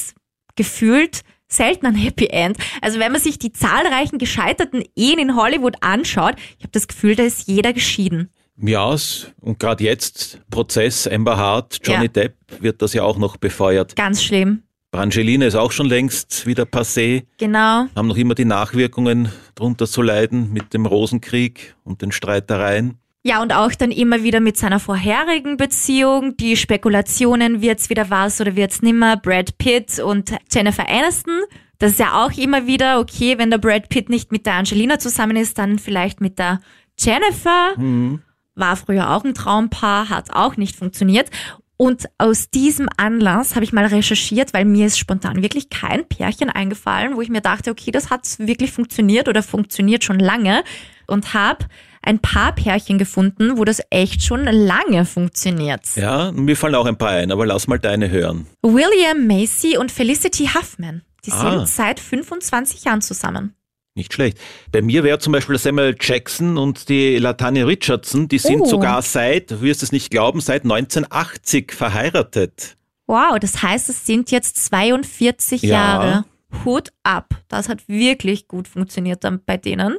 [0.55, 2.57] gefühlt selten ein Happy End.
[2.81, 7.15] Also wenn man sich die zahlreichen gescheiterten Ehen in Hollywood anschaut, ich habe das Gefühl,
[7.15, 8.29] da ist jeder geschieden.
[8.59, 12.11] Ja, es- und gerade jetzt Prozess Amber Hart, Johnny Ja.
[12.11, 13.95] Depp wird das ja auch noch befeuert.
[13.95, 14.63] Ganz schlimm.
[14.89, 17.85] Brangelina ist auch schon längst wieder passé, Genau.
[17.95, 22.97] haben noch immer die Nachwirkungen drunter zu leiden mit dem Rosenkrieg und den Streitereien.
[23.29, 28.41] Ja, und auch dann immer wieder mit seiner vorherigen Beziehung, die Spekulationen, wird's wieder was
[28.41, 31.41] oder wird's nimmer, Brad Pitt und Jennifer Aniston.
[31.77, 34.97] Das ist ja auch immer wieder, okay, wenn der Brad Pitt nicht mit der Angelina
[34.97, 36.59] zusammen ist, dann vielleicht mit der
[36.97, 37.77] Jennifer.
[37.77, 38.23] Mhm.
[38.55, 41.29] War früher auch ein Traumpaar, hat auch nicht funktioniert.
[41.77, 46.49] Und aus diesem Anlass habe ich mal recherchiert, weil mir ist spontan wirklich kein Pärchen
[46.49, 50.63] eingefallen, wo ich mir dachte, okay, das hat wirklich funktioniert oder funktioniert schon lange
[51.05, 51.67] und habe
[52.09, 55.81] ein paar Pärchen gefunden, wo das echt schon lange funktioniert.
[55.95, 58.47] Ja, mir fallen auch ein paar ein, aber lass mal deine hören.
[58.63, 61.51] William Macy und Felicity Huffman, die Ah.
[61.59, 63.53] sind seit 25 Jahren zusammen.
[63.93, 64.39] Nicht schlecht.
[64.71, 68.65] Bei mir wäre zum Beispiel Samuel Jackson und die Latanya Richardson, die sind Oh.
[68.65, 72.75] sogar seit, du wirst es nicht glauben, seit 1980 verheiratet.
[73.07, 75.69] Wow, das heißt, es sind jetzt 42 Ja.
[75.69, 76.25] Jahre.
[76.65, 77.35] Hut ab.
[77.47, 79.97] Das hat wirklich gut funktioniert dann bei denen.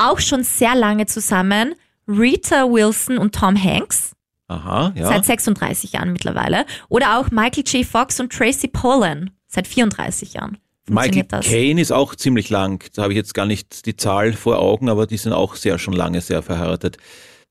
[0.00, 1.74] Auch schon sehr lange zusammen.
[2.08, 4.12] Rita Wilson und Tom Hanks.
[4.48, 5.06] Aha, ja.
[5.06, 6.64] Seit 36 Jahren mittlerweile.
[6.88, 7.86] Oder auch Michael J.
[7.86, 9.30] Fox und Tracy Pollan.
[9.46, 10.58] Seit 34 Jahren.
[10.88, 11.24] Michael?
[11.42, 12.82] Caine ist auch ziemlich lang.
[12.94, 15.78] Da habe ich jetzt gar nicht die Zahl vor Augen, aber die sind auch sehr
[15.78, 16.96] schon lange sehr verheiratet.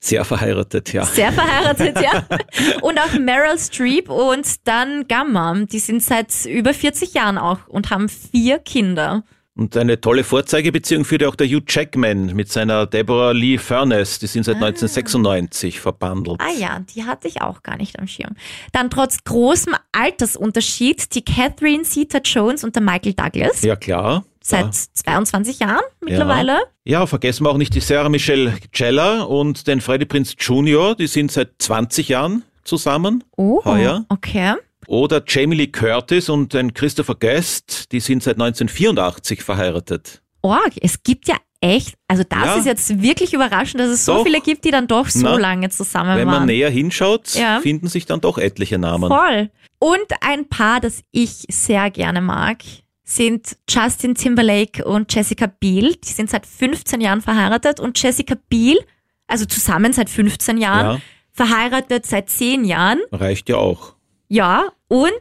[0.02, 1.06] Sehr verheiratet, ja.
[1.06, 2.26] Sehr verheiratet, ja.
[2.82, 5.56] Und auch Meryl Streep und dann Gamma.
[5.66, 9.24] Die sind seit über 40 Jahren auch und haben vier Kinder.
[9.60, 14.18] Und eine tolle Vorzeigebeziehung führt ja auch der Hugh Jackman mit seiner Deborah Lee Furness.
[14.18, 16.40] Die sind seit 1996 verbandelt.
[16.40, 18.36] Ah ja, die hatte ich auch gar nicht am Schirm.
[18.72, 23.62] Dann trotz großem Altersunterschied die Catherine Zeta-Jones und der Michael Douglas.
[23.62, 24.24] Ja, klar.
[24.42, 24.72] Seit Ja.
[24.94, 26.60] 22 Jahren mittlerweile.
[26.86, 31.08] Ja, vergessen wir auch nicht die Sarah Michelle Gellar und den Freddie Prinze Jr., die
[31.08, 33.26] sind seit 20 Jahren zusammen.
[33.36, 34.06] Oh, Heuer.
[34.08, 34.56] okay.
[34.90, 40.24] Oder Jamie Lee Curtis und den Christopher Guest, die sind seit 1984 verheiratet.
[40.42, 42.56] Org, es gibt ja echt, also das Ja.
[42.56, 44.24] ist jetzt wirklich überraschend, dass es so Doch.
[44.24, 46.38] viele gibt, die dann doch so Na, lange zusammen Wenn waren.
[46.40, 47.60] man näher hinschaut, Ja.
[47.60, 49.10] finden sich dann doch etliche Namen.
[49.12, 49.52] Voll.
[49.78, 52.64] Und ein Paar, das ich sehr gerne mag,
[53.04, 55.98] sind Justin Timberlake und Jessica Biel.
[56.04, 58.80] Die sind seit 15 Jahren verheiratet und Jessica Biel,
[59.28, 61.02] also zusammen seit 15 Jahren, Ja.
[61.32, 63.00] verheiratet seit 10 Jahren.
[63.12, 63.94] Reicht ja auch.
[64.30, 65.12] Ja, und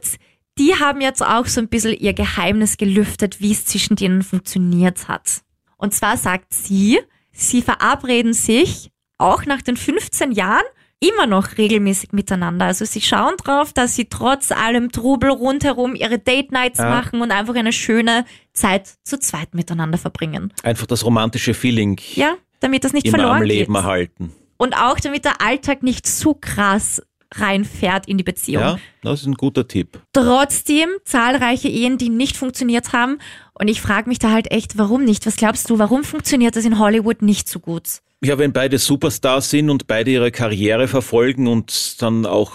[0.57, 5.07] die haben jetzt auch so ein bisschen ihr Geheimnis gelüftet, wie es zwischen denen funktioniert
[5.07, 5.41] hat.
[5.77, 6.99] Und zwar sagt sie,
[7.31, 10.63] sie verabreden sich auch nach den 15 Jahren
[11.01, 12.65] immer noch regelmäßig miteinander.
[12.65, 16.89] Also sie schauen drauf, dass sie trotz allem Trubel rundherum ihre Date Nights Ja.
[16.89, 20.51] machen und einfach eine schöne Zeit zu zweit miteinander verbringen.
[20.63, 23.81] Einfach das romantische Feeling Ja, damit das nicht immer verloren am Leben geht.
[23.81, 24.35] erhalten.
[24.57, 27.01] Und auch damit der Alltag nicht zu krass
[27.35, 28.61] reinfährt in die Beziehung.
[28.63, 29.99] Ja, das ist ein guter Tipp.
[30.13, 33.19] Trotzdem zahlreiche Ehen, die nicht funktioniert haben.
[33.53, 35.25] Und ich frage mich da halt echt, warum nicht?
[35.25, 37.83] Was glaubst du, warum funktioniert das in Hollywood nicht so gut?
[38.23, 42.51] Ja, wenn beide Superstars sind und beide ihre Karriere verfolgen und dann auch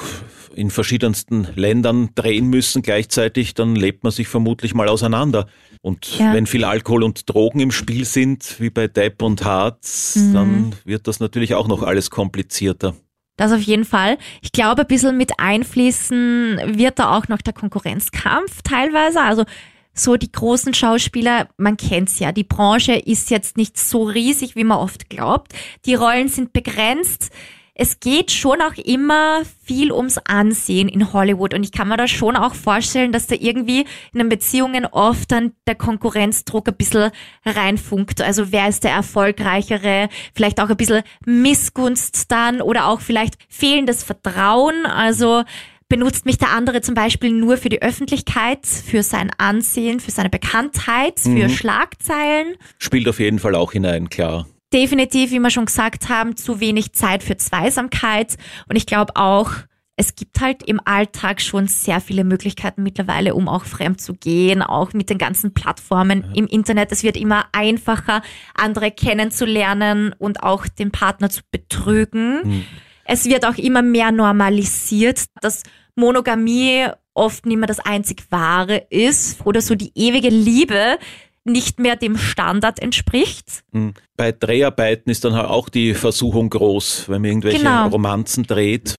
[0.55, 5.47] in verschiedensten Ländern drehen müssen gleichzeitig, dann lebt man sich vermutlich mal auseinander.
[5.81, 6.33] Und Ja.
[6.33, 9.85] wenn viel Alkohol und Drogen im Spiel sind, wie bei Depp und Hart,
[10.15, 10.33] Mhm.
[10.35, 12.95] dann wird das natürlich auch noch alles komplizierter.
[13.37, 14.17] Das auf jeden Fall.
[14.43, 19.21] Ich glaube, ein bisschen mit einfließen wird da auch noch der Konkurrenzkampf teilweise.
[19.21, 19.45] Also
[19.93, 24.65] so die großen Schauspieler, man kennt's ja, die Branche ist jetzt nicht so riesig, wie
[24.65, 25.53] man oft glaubt.
[25.85, 27.31] Die Rollen sind begrenzt.
[27.77, 32.07] Es geht schon auch immer viel ums Ansehen in Hollywood und ich kann mir da
[32.07, 33.81] schon auch vorstellen, dass da irgendwie
[34.13, 37.11] in den Beziehungen oft dann der Konkurrenzdruck ein bisschen
[37.45, 38.23] reinfunkt.
[38.23, 40.09] Also wer ist der Erfolgreichere?
[40.37, 44.87] Vielleicht auch ein bisschen Missgunst dann oder auch vielleicht fehlendes Vertrauen.
[44.87, 45.43] Also
[45.89, 50.31] benutzt mich der andere zum Beispiel nur für die Öffentlichkeit, für sein Ansehen, für seine
[50.31, 52.55] Bekanntheit, für Schlagzeilen.
[52.79, 54.47] Spielt auf jeden Fall auch hinein, klar.
[54.75, 58.35] Definitiv, wie wir schon gesagt haben, zu wenig Zeit für Zweisamkeit.
[58.69, 59.53] Und ich glaube auch,
[59.95, 64.63] es gibt halt im Alltag schon sehr viele Möglichkeiten mittlerweile, um auch fremd zu gehen,
[64.63, 66.91] auch mit den ganzen Plattformen im Internet.
[66.91, 68.21] Es wird immer einfacher,
[68.57, 72.65] andere kennenzulernen und auch den Partner zu betrügen.
[73.05, 75.63] Es wird auch immer mehr normalisiert, dass
[75.95, 80.99] Monogamie oft nicht mehr das einzig Wahre ist oder so die ewige Liebe
[81.45, 83.63] nicht mehr dem Standard entspricht.
[83.73, 83.95] Hm.
[84.17, 87.89] Bei Dreharbeiten ist dann halt auch die Versuchung groß, wenn man irgendwelche Genau.
[87.89, 88.95] Romanzen dreht.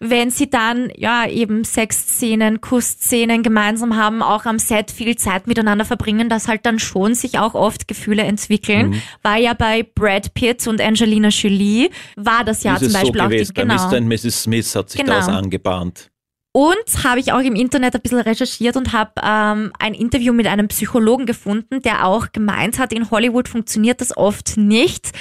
[0.00, 5.84] wenn sie dann ja eben Sexszenen, Kussszenen gemeinsam haben, auch am Set viel Zeit miteinander
[5.84, 8.90] verbringen, dass halt dann schon sich auch oft Gefühle entwickeln.
[8.90, 9.02] Mhm.
[9.22, 13.28] War ja bei Brad Pitt und Angelina Jolie, war das ja zum Beispiel so auch
[13.28, 13.52] die, gewesen.
[13.56, 13.74] Bei genau.
[13.90, 13.96] Mr.
[13.96, 14.42] und Mrs.
[14.44, 15.14] Smith hat sich Genau.
[15.14, 16.10] daraus angebahnt.
[16.58, 20.48] Und habe ich auch im Internet ein bisschen recherchiert und habe ähm, ein Interview mit
[20.48, 25.12] einem Psychologen gefunden, der auch gemeint hat, in Hollywood funktioniert das oft nicht,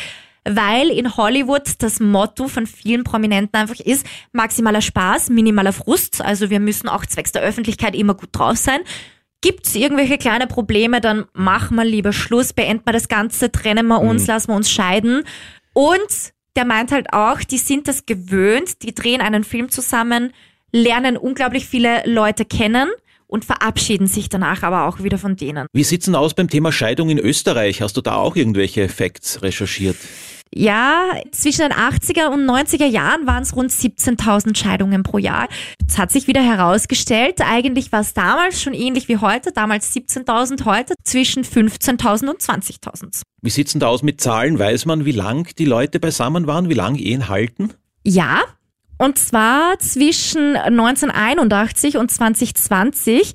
[0.46, 6.22] weil in Hollywood das Motto von vielen Prominenten einfach ist, maximaler Spaß, minimaler Frust.
[6.22, 8.80] Also wir müssen auch zwecks der Öffentlichkeit immer gut drauf sein.
[9.42, 13.86] Gibt es irgendwelche kleine Probleme, dann machen wir lieber Schluss, beenden wir das Ganze, trennen
[13.86, 14.28] wir uns, mhm.
[14.28, 15.24] lassen wir uns scheiden.
[15.74, 20.34] Und der meint halt auch, die sind das gewöhnt, die drehen einen Film zusammen,
[20.72, 22.90] lernen unglaublich viele Leute kennen
[23.28, 25.68] und verabschieden sich danach aber auch wieder von denen.
[25.74, 27.82] Wie sieht's denn aus beim Thema Scheidung in Österreich?
[27.82, 29.98] Hast du da auch irgendwelche Facts recherchiert?
[30.54, 35.50] Ja, zwischen den 80er und 90er Jahren waren es rund 17.000 Scheidungen pro Jahr.
[35.88, 40.64] Es hat sich wieder herausgestellt, eigentlich war es damals schon ähnlich wie heute, damals 17.000,
[40.66, 43.22] heute zwischen 15.000 und 20.000.
[43.42, 44.58] Wie sieht's denn da aus mit Zahlen?
[44.58, 47.74] Weiß man, wie lang die Leute beisammen waren, wie lange Ehen halten?
[48.04, 48.44] Ja,
[48.98, 53.34] und zwar zwischen 1981 und 2020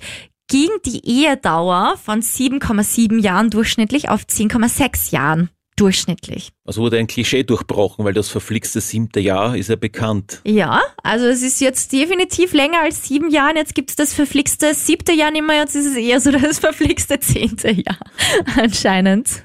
[0.49, 6.49] ging die Ehedauer von 7,7 Jahren durchschnittlich auf 10,6 Jahren durchschnittlich.
[6.65, 10.41] Also wurde ein Klischee durchbrochen, weil das verflixte siebte Jahr ist ja bekannt.
[10.45, 13.55] Ja, also es ist jetzt definitiv länger als sieben Jahre.
[13.55, 16.59] Jetzt gibt es das verflixte siebte Jahr nicht mehr, jetzt ist es eher so das
[16.59, 17.99] verflixte zehnte Jahr
[18.55, 19.41] anscheinend.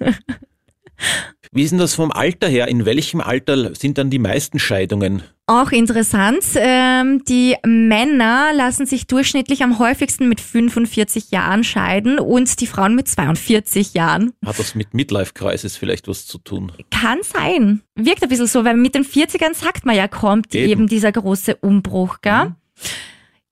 [1.52, 2.68] Wie ist denn das vom Alter her?
[2.68, 5.22] In welchem Alter sind dann die meisten Scheidungen?
[5.46, 6.44] Auch interessant.
[6.56, 12.94] Ähm, die Männer lassen sich durchschnittlich am häufigsten mit 45 Jahren scheiden und die Frauen
[12.94, 14.34] mit 42 Jahren.
[14.44, 16.72] Hat das mit Midlife-Crisis vielleicht was zu tun?
[16.90, 17.80] Kann sein.
[17.94, 21.12] Wirkt ein bisschen so, weil mit den 40ern sagt man ja, kommt eben, eben dieser
[21.12, 22.46] große Umbruch, gell?
[22.46, 22.54] Mhm.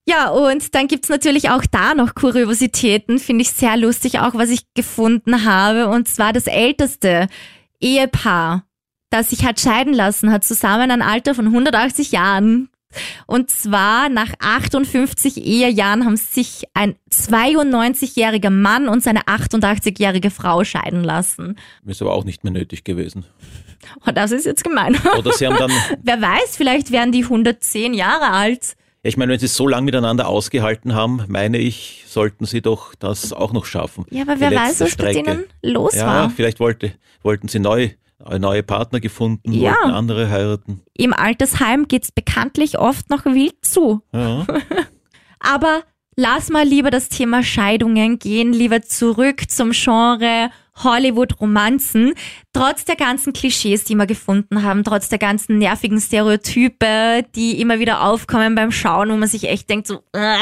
[0.09, 4.49] Ja, und dann gibt's natürlich auch da noch Kuriositäten, finde ich sehr lustig, auch was
[4.49, 5.89] ich gefunden habe.
[5.89, 7.27] Und zwar das älteste
[7.81, 8.63] Ehepaar,
[9.09, 12.69] das sich hat scheiden lassen, hat zusammen ein Alter von 180 Jahren.
[13.25, 21.03] Und zwar nach 58 Ehejahren haben sich ein 92-jähriger Mann und seine 88-jährige Frau scheiden
[21.03, 21.57] lassen.
[21.85, 23.25] Ist aber auch nicht mehr nötig gewesen.
[24.07, 24.97] Oh, das ist jetzt gemein.
[25.17, 25.71] Oder sie haben dann.
[26.01, 28.77] Wer weiß, vielleicht wären die 110 Jahre alt.
[29.03, 33.31] Ich meine, wenn sie so lange miteinander ausgehalten haben, meine ich, sollten sie doch das
[33.31, 34.05] auch noch schaffen.
[34.09, 35.19] Ja, aber wer weiß, was Strecke.
[35.19, 36.23] mit denen los ja, war.
[36.23, 37.89] Ja, vielleicht wollte, wollten sie neu
[38.39, 39.75] neue Partner gefunden, ja.
[39.75, 40.81] wollten andere heiraten.
[40.95, 44.01] Im Altersheim geht es bekanntlich oft noch wild zu.
[44.11, 44.45] Ja.
[45.39, 45.83] Aber
[46.15, 50.49] lass mal lieber das Thema Scheidungen gehen, lieber zurück zum Genre
[50.83, 52.13] Hollywood-Romanzen.
[52.53, 57.79] Trotz der ganzen Klischees, die wir gefunden haben, trotz der ganzen nervigen Stereotype, die immer
[57.79, 60.39] wieder aufkommen beim Schauen, wo man sich echt denkt, so, äh,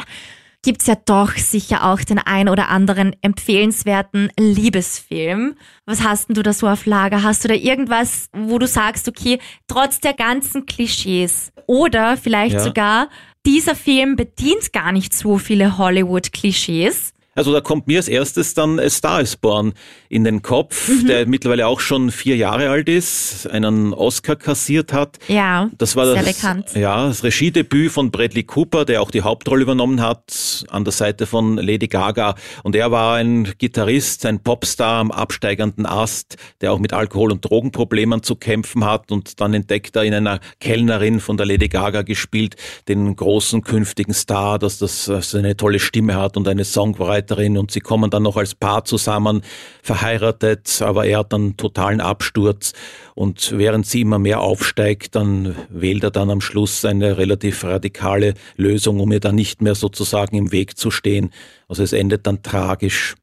[0.65, 5.55] gibt's ja doch sicher auch den ein oder anderen empfehlenswerten Liebesfilm.
[5.85, 7.21] Was hast denn du da so auf Lager?
[7.21, 12.59] Hast du da irgendwas, wo du sagst, okay, trotz der ganzen Klischees oder vielleicht ja.
[12.61, 13.09] sogar
[13.45, 18.79] dieser Film bedient gar nicht so viele Hollywood-Klischees, also da kommt mir als erstes dann
[18.79, 19.73] A Star is Born
[20.07, 21.07] in den Kopf, mhm.
[21.07, 25.19] der mittlerweile auch schon vier Jahre alt ist, einen Oscar kassiert hat.
[25.27, 26.73] Ja, das war sehr das, bekannt.
[26.75, 31.25] Ja, das Regiedebüt von Bradley Cooper, der auch die Hauptrolle übernommen hat, an der Seite
[31.25, 32.35] von Lady Gaga.
[32.63, 37.43] Und er war ein Gitarrist, ein Popstar am absteigenden Ast, der auch mit Alkohol- und
[37.43, 39.11] Drogenproblemen zu kämpfen hat.
[39.11, 42.55] Und dann entdeckt er in einer Kellnerin von der Lady Gaga gespielt,
[42.87, 47.71] den großen künftigen Star, dass das eine tolle Stimme hat und eine Songwriter Mitarbeiterin und
[47.71, 49.41] sie kommen dann noch als Paar zusammen,
[49.81, 52.73] verheiratet, aber er hat dann totalen Absturz
[53.15, 58.33] und während sie immer mehr aufsteigt, dann wählt er dann am Schluss eine relativ radikale
[58.55, 61.31] Lösung, um ihr dann nicht mehr sozusagen im Weg zu stehen.
[61.67, 63.15] Also es endet dann tragisch.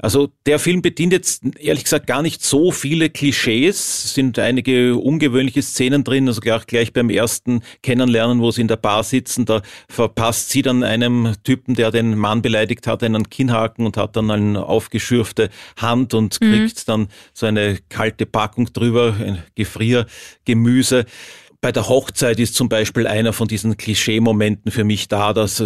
[0.00, 4.96] Also der Film bedient jetzt ehrlich gesagt gar nicht so viele Klischees, es sind einige
[4.96, 9.44] ungewöhnliche Szenen drin, also gleich, gleich beim ersten Kennenlernen, wo sie in der Bar sitzen,
[9.44, 14.14] da verpasst sie dann einem Typen, der den Mann beleidigt hat, einen Kinnhaken und hat
[14.14, 16.52] dann eine aufgeschürfte Hand und mhm.
[16.52, 21.06] kriegt dann so eine kalte Packung drüber, ein Gefriergemüse
[21.60, 25.62] bei der Hochzeit ist zum Beispiel einer von diesen Klischee-Momenten für mich da, dass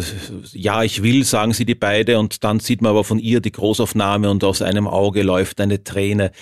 [0.52, 3.52] ja, ich will, sagen sie die beide, und dann sieht man aber von ihr die
[3.52, 6.32] Großaufnahme und aus einem Auge läuft eine Träne.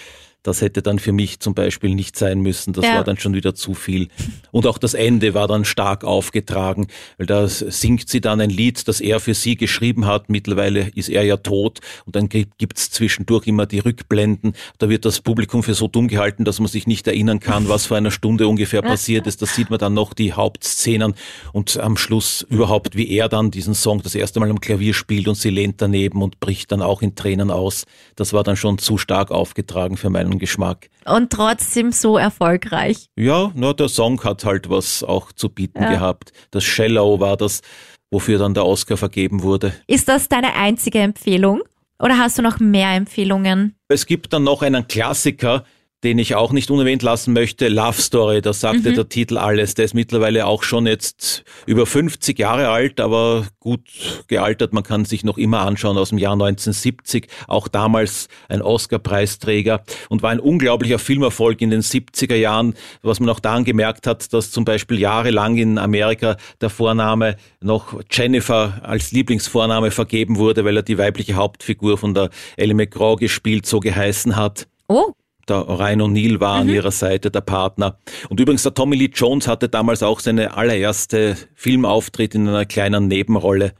[0.42, 2.72] Das hätte dann für mich zum Beispiel nicht sein müssen.
[2.72, 2.94] Das ja.
[2.94, 4.08] war dann schon wieder zu viel.
[4.50, 6.86] Und auch das Ende war dann stark aufgetragen,
[7.18, 10.30] weil da singt sie dann ein Lied, das er für sie geschrieben hat.
[10.30, 14.54] Mittlerweile ist er ja tot und dann gibt's zwischendurch immer die Rückblenden.
[14.78, 17.86] Da wird das Publikum für so dumm gehalten, dass man sich nicht erinnern kann, was
[17.86, 19.42] vor einer Stunde ungefähr passiert ist.
[19.42, 21.14] Da sieht man dann noch die Hauptszenen
[21.52, 25.28] und am Schluss überhaupt, wie er dann diesen Song das erste Mal am Klavier spielt
[25.28, 27.84] und sie lehnt daneben und bricht dann auch in Tränen aus.
[28.16, 30.90] Das war dann schon zu stark aufgetragen für meinen Geschmack.
[31.04, 33.06] Und trotzdem so erfolgreich.
[33.16, 35.90] Ja, nur der Song hat halt was auch zu bieten ja.
[35.90, 36.32] gehabt.
[36.50, 37.62] Das Shallow war das,
[38.10, 39.72] wofür dann der Oscar vergeben wurde.
[39.86, 41.62] Ist das deine einzige Empfehlung?
[42.00, 43.76] Oder hast du noch mehr Empfehlungen?
[43.88, 45.64] Es gibt dann noch einen Klassiker,
[46.02, 48.94] den ich auch nicht unerwähnt lassen möchte, Love Story, da sagte mhm.
[48.94, 49.74] der Titel alles.
[49.74, 53.82] Der ist mittlerweile auch schon jetzt über 50 Jahre alt, aber gut
[54.26, 54.72] gealtert.
[54.72, 57.28] Man kann sich noch immer anschauen aus dem Jahr 1970.
[57.48, 63.28] Auch damals ein Oscar-Preisträger und war ein unglaublicher Filmerfolg in den 70er Jahren, was man
[63.28, 69.12] auch daran gemerkt hat, dass zum Beispiel jahrelang in Amerika der Vorname noch Jennifer als
[69.12, 74.36] Lieblingsvorname vergeben wurde, weil er die weibliche Hauptfigur von der Ellie McGraw gespielt so geheißen
[74.36, 74.66] hat.
[74.88, 75.12] Oh,
[75.50, 76.60] der Ryan O'Neill war mhm.
[76.62, 77.98] an ihrer Seite, der Partner.
[78.28, 83.08] Und übrigens, der Tommy Lee Jones hatte damals auch seine allererste Filmauftritt in einer kleinen
[83.08, 83.72] Nebenrolle.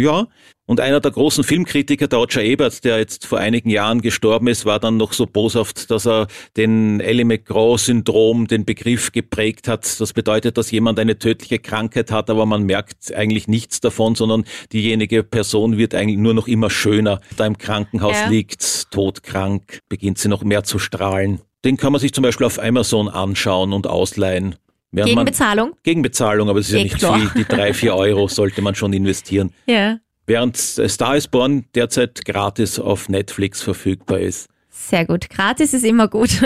[0.00, 0.28] Ja,
[0.64, 4.64] und einer der großen Filmkritiker, der Roger Ebert, der jetzt vor einigen Jahren gestorben ist,
[4.64, 10.00] war dann noch so boshaft, dass er den Ellie McGraw-Syndrom, den Begriff geprägt hat.
[10.00, 14.44] Das bedeutet, dass jemand eine tödliche Krankheit hat, aber man merkt eigentlich nichts davon, sondern
[14.72, 17.20] diejenige Person wird eigentlich nur noch immer schöner.
[17.36, 18.28] Da im Krankenhaus ja.
[18.28, 21.40] liegt, todkrank, beginnt sie noch mehr zu strahlen.
[21.64, 24.54] Den kann man sich zum Beispiel auf Amazon anschauen und ausleihen.
[24.92, 25.72] Während gegen man, Bezahlung?
[25.82, 27.18] Gegen Bezahlung, aber es ist ja, ja nicht klar.
[27.18, 27.30] viel.
[27.36, 29.52] Die drei, vier Euro sollte man schon investieren.
[29.66, 29.98] Ja
[30.30, 34.48] während Star is Born derzeit gratis auf Netflix verfügbar ist.
[34.70, 35.28] Sehr gut.
[35.28, 36.30] Gratis ist immer gut.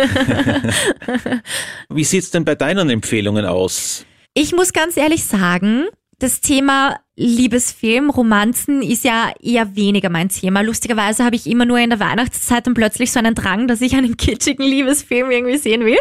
[1.90, 4.06] Wie sieht's denn bei deinen Empfehlungen aus?
[4.32, 5.84] Ich muss ganz ehrlich sagen,
[6.18, 10.62] das Thema Liebesfilm, Romanzen ist ja eher weniger mein Thema.
[10.62, 13.94] Lustigerweise habe ich immer nur in der Weihnachtszeit dann plötzlich so einen Drang, dass ich
[13.94, 15.98] einen kitschigen Liebesfilm irgendwie sehen will.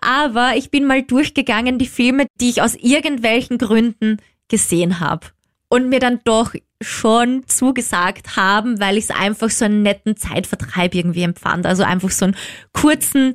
[0.00, 5.26] Aber ich bin mal durchgegangen, die Filme, die ich aus irgendwelchen Gründen gesehen habe
[5.68, 10.94] und mir dann doch schon zugesagt haben, weil ich es einfach so einen netten Zeitvertreib
[10.94, 11.66] irgendwie empfand.
[11.66, 12.36] Also einfach so einen
[12.72, 13.34] kurzen,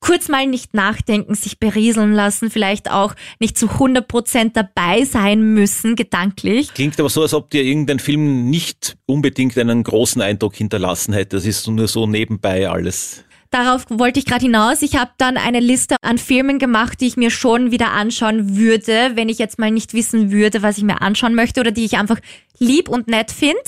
[0.00, 5.54] kurz mal nicht nachdenken, sich berieseln lassen, vielleicht auch nicht zu 100 Prozent dabei sein
[5.54, 6.74] müssen, gedanklich.
[6.74, 11.36] Klingt aber so, als ob dir irgendein Film nicht unbedingt einen großen Eindruck hinterlassen hätte.
[11.36, 13.24] Das ist nur so nebenbei alles.
[13.50, 14.82] Darauf wollte ich gerade hinaus.
[14.82, 19.12] Ich habe dann eine Liste an Filmen gemacht, die ich mir schon wieder anschauen würde,
[19.14, 21.96] wenn ich jetzt mal nicht wissen würde, was ich mir anschauen möchte oder die ich
[21.96, 22.18] einfach
[22.58, 23.60] lieb und nett finde.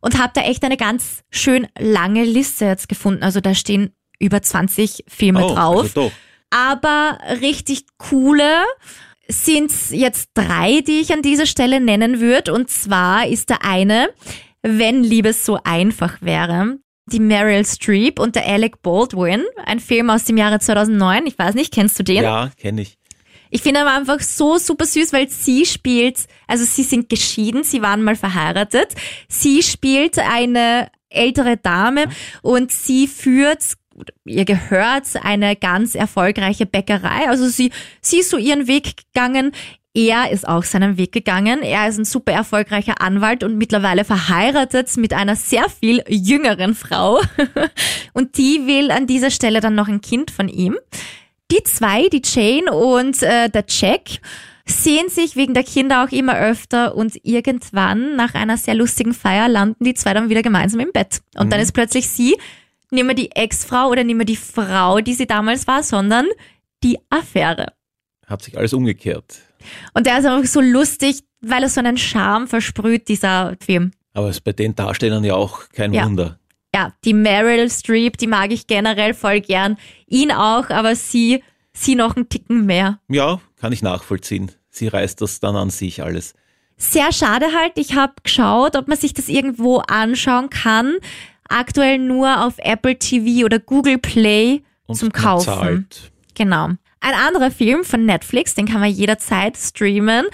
[0.00, 3.22] Und habe da echt eine ganz schön lange Liste jetzt gefunden.
[3.22, 5.82] Also da stehen über 20 Filme oh, drauf.
[5.82, 6.12] Also
[6.50, 8.64] Aber richtig coole
[9.28, 12.52] sind jetzt drei, die ich an dieser Stelle nennen würde.
[12.52, 14.10] Und zwar ist der eine,
[14.62, 16.78] wenn Liebes so einfach wäre
[17.12, 21.26] die Meryl Streep und der Alec Baldwin, ein Film aus dem Jahre 2009.
[21.26, 22.22] Ich weiß nicht, kennst du den?
[22.22, 22.98] Ja, kenne ich.
[23.50, 27.82] Ich finde aber einfach so super süß, weil sie spielt, also sie sind geschieden, sie
[27.82, 28.94] waren mal verheiratet.
[29.28, 32.06] Sie spielt eine ältere Dame
[32.40, 33.76] und sie führt
[34.24, 37.28] ihr gehört eine ganz erfolgreiche Bäckerei.
[37.28, 37.70] Also sie,
[38.00, 39.52] sie ist so ihren Weg gegangen.
[39.94, 41.60] Er ist auch seinen Weg gegangen.
[41.62, 47.20] Er ist ein super erfolgreicher Anwalt und mittlerweile verheiratet mit einer sehr viel jüngeren Frau.
[48.14, 50.78] Und die will an dieser Stelle dann noch ein Kind von ihm.
[51.50, 54.20] Die zwei, die Jane und äh, der Jack,
[54.64, 59.48] sehen sich wegen der Kinder auch immer öfter und irgendwann nach einer sehr lustigen Feier
[59.48, 61.20] landen die zwei dann wieder gemeinsam im Bett.
[61.36, 61.50] Und mhm.
[61.50, 62.36] dann ist plötzlich sie
[62.90, 66.26] nicht mehr die Ex-Frau oder nicht mehr die Frau, die sie damals war, sondern
[66.82, 67.72] die Affäre.
[68.26, 69.40] Hat sich alles umgekehrt.
[69.94, 73.92] Und der ist einfach so lustig, weil er so einen Charme versprüht, dieser Film.
[74.14, 76.04] Aber es ist bei den Darstellern ja auch kein ja.
[76.04, 76.38] Wunder.
[76.74, 79.76] Ja, die Meryl Streep, die mag ich generell voll gern.
[80.06, 82.98] Ihn auch, aber sie, sie noch einen Ticken mehr.
[83.08, 84.50] Ja, kann ich nachvollziehen.
[84.70, 86.34] Sie reißt das dann an sich alles.
[86.78, 87.72] Sehr schade halt.
[87.76, 90.96] Ich habe geschaut, ob man sich das irgendwo anschauen kann.
[91.48, 95.44] Aktuell nur auf Apple TV oder Google Play Und zum Kaufen.
[95.44, 96.12] Zahlt.
[96.34, 96.70] Genau.
[97.02, 100.26] Ein anderer Film von Netflix, den kann man jederzeit streamen.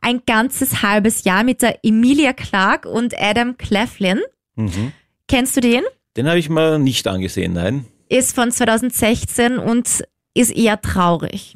[0.00, 4.20] Ein ganzes halbes Jahr mit der Emilia Clarke und Adam Cleflin.
[4.56, 4.92] Mhm.
[5.28, 5.82] Kennst du den?
[6.16, 7.86] Den habe ich mal nicht angesehen, nein.
[8.08, 10.04] Ist von 2016 und
[10.34, 11.54] ist eher traurig.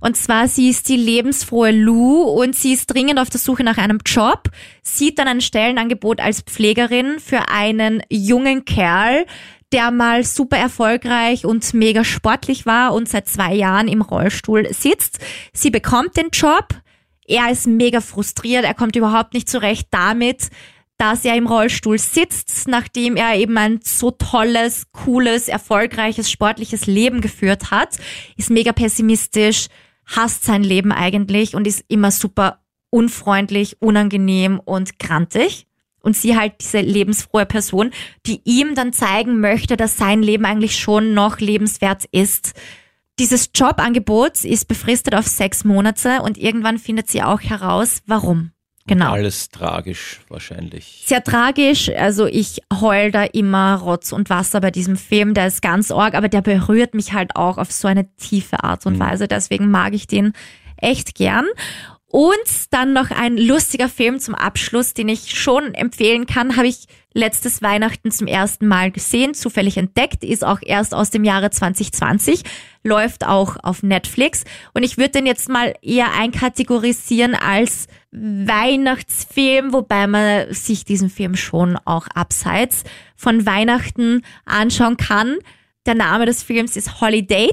[0.00, 3.78] Und zwar, sie ist die lebensfrohe Lou und sie ist dringend auf der Suche nach
[3.78, 4.48] einem Job,
[4.82, 9.26] sieht dann ein Stellenangebot als Pflegerin für einen jungen Kerl,
[9.72, 15.18] der mal super erfolgreich und mega sportlich war und seit zwei Jahren im Rollstuhl sitzt.
[15.52, 16.68] Sie bekommt den Job.
[17.26, 18.64] Er ist mega frustriert.
[18.64, 20.48] Er kommt überhaupt nicht zurecht damit,
[20.96, 27.20] dass er im Rollstuhl sitzt, nachdem er eben ein so tolles, cooles, erfolgreiches, sportliches Leben
[27.20, 27.98] geführt hat.
[28.36, 29.66] Ist mega pessimistisch,
[30.06, 35.67] hasst sein Leben eigentlich und ist immer super unfreundlich, unangenehm und grantig
[36.08, 37.90] und sie halt diese lebensfrohe Person,
[38.24, 42.54] die ihm dann zeigen möchte, dass sein Leben eigentlich schon noch lebenswert ist.
[43.18, 48.52] Dieses Jobangebot ist befristet auf sechs Monate und irgendwann findet sie auch heraus, warum.
[48.86, 49.12] Genau.
[49.12, 51.04] Alles tragisch wahrscheinlich.
[51.04, 51.90] Sehr tragisch.
[51.90, 55.34] Also ich heul da immer Rotz und Wasser bei diesem Film.
[55.34, 58.86] Der ist ganz arg, aber der berührt mich halt auch auf so eine tiefe Art
[58.86, 59.28] und Weise.
[59.28, 60.32] Deswegen mag ich den
[60.78, 61.44] echt gern.
[62.10, 66.86] Und dann noch ein lustiger Film zum Abschluss, den ich schon empfehlen kann, habe ich
[67.12, 72.44] letztes Weihnachten zum ersten Mal gesehen, zufällig entdeckt, ist auch erst aus dem Jahre 2020,
[72.82, 80.06] läuft auch auf Netflix und ich würde den jetzt mal eher einkategorisieren als Weihnachtsfilm, wobei
[80.06, 82.84] man sich diesen Film schon auch abseits
[83.16, 85.36] von Weihnachten anschauen kann.
[85.84, 87.50] Der Name des Films ist Holiday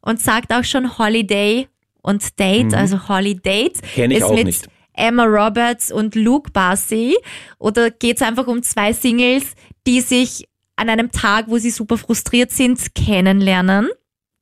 [0.00, 1.68] und sagt auch schon Holiday
[2.04, 2.74] und Date, Mhm.
[2.74, 3.72] also Holiday.
[3.94, 4.68] Kenn ich ist auch mit nicht.
[4.92, 7.16] Emma Roberts und Luke Barcy.
[7.58, 9.54] Oder geht es einfach um zwei Singles,
[9.86, 10.46] die sich
[10.76, 13.88] an einem Tag, wo sie super frustriert sind, kennenlernen.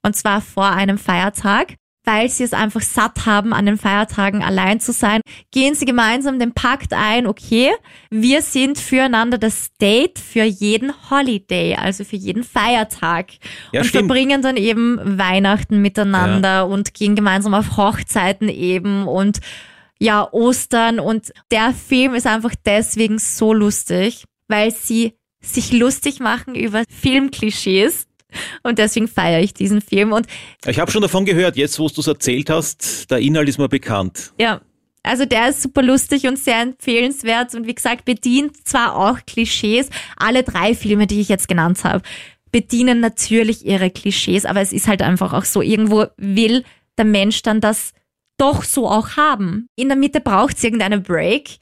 [0.02, 1.74] Und zwar vor einem Feiertag.
[2.04, 5.20] Weil sie es einfach satt haben, an den Feiertagen allein zu sein,
[5.52, 7.70] gehen sie gemeinsam den Pakt ein, okay,
[8.10, 13.30] wir sind füreinander das Date für jeden Holiday, also für jeden Feiertag.
[13.70, 14.06] Ja, und stimmt.
[14.06, 19.40] verbringen dann eben Weihnachten miteinander und gehen gemeinsam auf Hochzeiten eben und
[20.02, 26.56] ja, Ostern und der Film ist einfach deswegen so lustig, weil sie sich lustig machen
[26.56, 28.08] über Filmklischees
[28.62, 30.26] und deswegen feiere ich diesen Film und
[30.66, 33.68] Ich habe schon davon gehört, jetzt wo du es erzählt hast, der Inhalt ist mir
[33.68, 34.32] bekannt.
[34.38, 34.60] ja,
[35.04, 39.90] also der ist super lustig und sehr empfehlenswert und wie gesagt bedient zwar auch Klischees,
[40.16, 42.02] alle drei Filme, die ich jetzt genannt habe,
[42.52, 46.62] bedienen natürlich ihre Klischees, aber es ist halt einfach auch so, irgendwo will
[46.98, 47.92] der Mensch dann das
[48.36, 49.68] doch so auch haben.
[49.74, 51.58] In der Mitte braucht es irgendeine Break,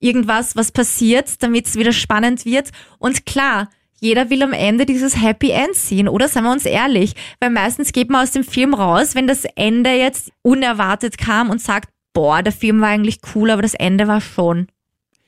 [0.00, 2.70] irgendwas, was passiert, damit es wieder spannend wird.
[2.98, 3.68] Und klar,
[4.00, 6.26] jeder will am Ende dieses Happy End sehen, oder?
[6.26, 7.14] Seien wir uns ehrlich.
[7.38, 11.60] Weil meistens geht man aus dem Film raus, wenn das Ende jetzt unerwartet kam und
[11.60, 14.68] sagt, boah, der Film war eigentlich cool, aber das Ende war schon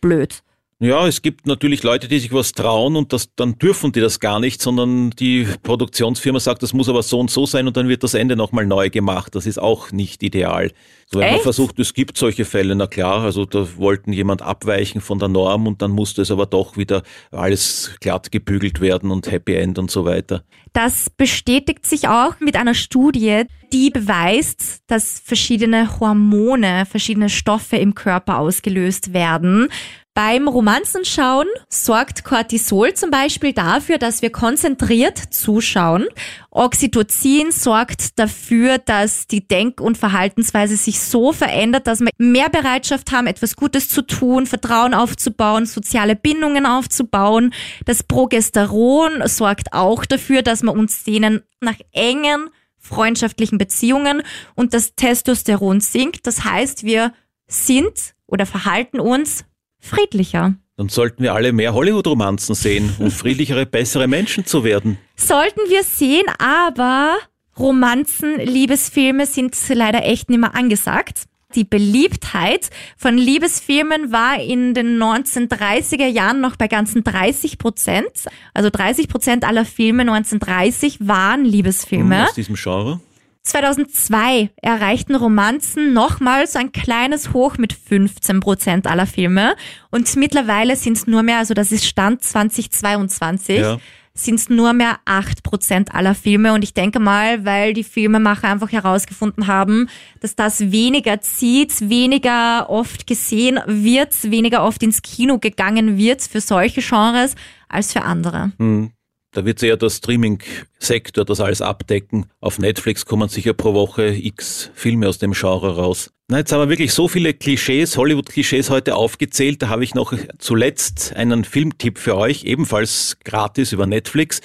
[0.00, 0.42] blöd.
[0.82, 4.18] Ja, es gibt natürlich Leute, die sich was trauen und das, dann dürfen die das
[4.18, 7.88] gar nicht, sondern die Produktionsfirma sagt, das muss aber so und so sein und dann
[7.88, 9.36] wird das Ende nochmal neu gemacht.
[9.36, 10.72] Das ist auch nicht ideal.
[11.06, 11.44] So, wenn man Echt?
[11.44, 15.68] versucht, es gibt solche Fälle, na klar, also da wollten jemand abweichen von der Norm
[15.68, 19.88] und dann musste es aber doch wieder alles glatt gebügelt werden und Happy End und
[19.88, 20.42] so weiter.
[20.72, 27.94] Das bestätigt sich auch mit einer Studie, die beweist, dass verschiedene Hormone, verschiedene Stoffe im
[27.94, 29.68] Körper ausgelöst werden.
[30.14, 36.06] Beim Romanzenschauen sorgt Cortisol zum Beispiel dafür, dass wir konzentriert zuschauen.
[36.50, 43.10] Oxytocin sorgt dafür, dass die Denk- und Verhaltensweise sich so verändert, dass wir mehr Bereitschaft
[43.10, 47.54] haben, etwas Gutes zu tun, Vertrauen aufzubauen, soziale Bindungen aufzubauen.
[47.86, 54.22] Das Progesteron sorgt auch dafür, dass wir uns sehnen nach engen freundschaftlichen Beziehungen
[54.54, 56.26] und das Testosteron sinkt.
[56.26, 57.14] Das heißt, wir
[57.46, 59.46] sind oder verhalten uns
[59.82, 60.54] friedlicher.
[60.76, 64.96] Dann sollten wir alle mehr Hollywood-Romanzen sehen, um friedlichere, bessere Menschen zu werden.
[65.16, 67.18] Sollten wir sehen, aber
[67.58, 71.24] Romanzen, Liebesfilme sind leider echt nicht mehr angesagt.
[71.54, 78.10] Die Beliebtheit von Liebesfilmen war in den 1930er Jahren noch bei ganzen 30 Prozent.
[78.54, 82.24] Also 30 Prozent aller Filme 1930 waren Liebesfilme.
[82.24, 83.00] Aus diesem Genre.
[83.44, 89.54] 2002 erreichten Romanzen nochmals ein kleines Hoch mit 15 Prozent aller Filme.
[89.90, 93.78] Und mittlerweile sind es nur mehr, also das ist Stand 2022, Ja.
[94.14, 96.52] sind es nur mehr 8 Prozent aller Filme.
[96.52, 99.88] Und ich denke mal, weil die Filmemacher einfach herausgefunden haben,
[100.20, 106.40] dass das weniger zieht, weniger oft gesehen wird, weniger oft ins Kino gegangen wird für
[106.40, 107.34] solche Genres
[107.68, 108.52] als für andere.
[108.58, 108.92] Hm,
[109.34, 112.26] Da wird eher der Streaming-Sektor das alles abdecken.
[112.40, 116.12] Auf Netflix kommen sicher pro Woche x Filme aus dem Genre raus.
[116.28, 119.62] Na, jetzt haben wir wirklich so viele Klischees, Hollywood-Klischees heute aufgezählt.
[119.62, 124.42] Da habe ich noch zuletzt einen Filmtipp für euch, ebenfalls gratis über Netflix.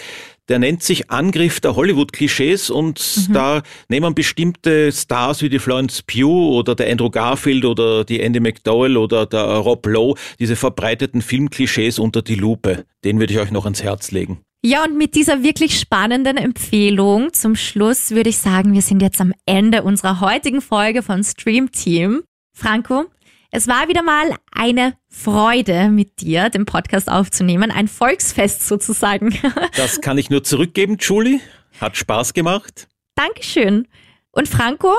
[0.48, 6.58] Der nennt sich Angriff der Hollywood-Klischees und da nehmen bestimmte Stars wie die Florence Pugh
[6.58, 12.00] oder der Andrew Garfield oder die Andy McDowell oder der Rob Lowe diese verbreiteten Filmklischees
[12.00, 12.86] unter die Lupe.
[13.04, 14.40] Den würde ich euch noch ans Herz legen.
[14.64, 19.22] Ja, und mit dieser wirklich spannenden Empfehlung zum Schluss würde ich sagen, wir sind jetzt
[19.22, 22.24] am Ende unserer heutigen Folge von Stream Team.
[22.54, 23.06] Franco,
[23.52, 27.72] es war wieder mal eine Freude mit dir, den Podcast aufzunehmen.
[27.72, 29.38] Ein Volksfest sozusagen.
[29.76, 31.40] Das kann ich nur zurückgeben, Julie.
[31.80, 32.88] Hat Spaß gemacht.
[33.16, 33.88] Dankeschön.
[34.32, 34.92] Und Franco,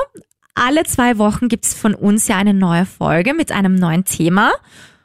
[0.54, 4.52] alle zwei Wochen gibt's von uns ja eine neue Folge mit einem neuen Thema.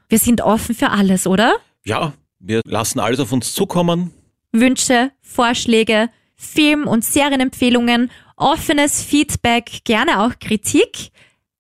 [0.10, 1.56] Wir sind offen für alles, oder?
[1.86, 4.14] Ja, wir lassen alles auf uns zukommen.
[4.54, 11.10] Wünsche, Vorschläge, Film- und Serienempfehlungen, offenes Feedback, gerne auch Kritik.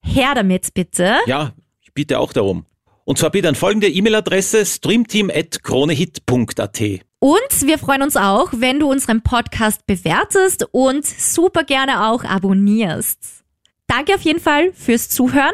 [0.01, 1.17] Her damit bitte.
[1.25, 2.65] Ja, ich bitte auch darum.
[3.05, 6.81] Und zwar bitte an folgende E-Mail-Adresse streamteam.kronehit.at.
[7.19, 13.43] Und wir freuen uns auch, wenn du unseren Podcast bewertest und super gerne auch abonnierst.
[13.87, 15.53] Danke auf jeden Fall fürs Zuhören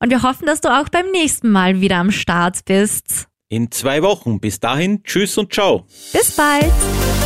[0.00, 3.27] und wir hoffen, dass du auch beim nächsten Mal wieder am Start bist.
[3.50, 4.40] In zwei Wochen.
[4.40, 5.86] Bis dahin, tschüss und ciao.
[6.12, 6.70] Bis bald.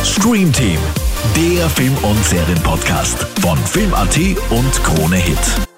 [0.05, 0.79] Stream Team,
[1.35, 4.17] der Film- und Serienpodcast von Film.at
[4.49, 5.72] und Krone Hit.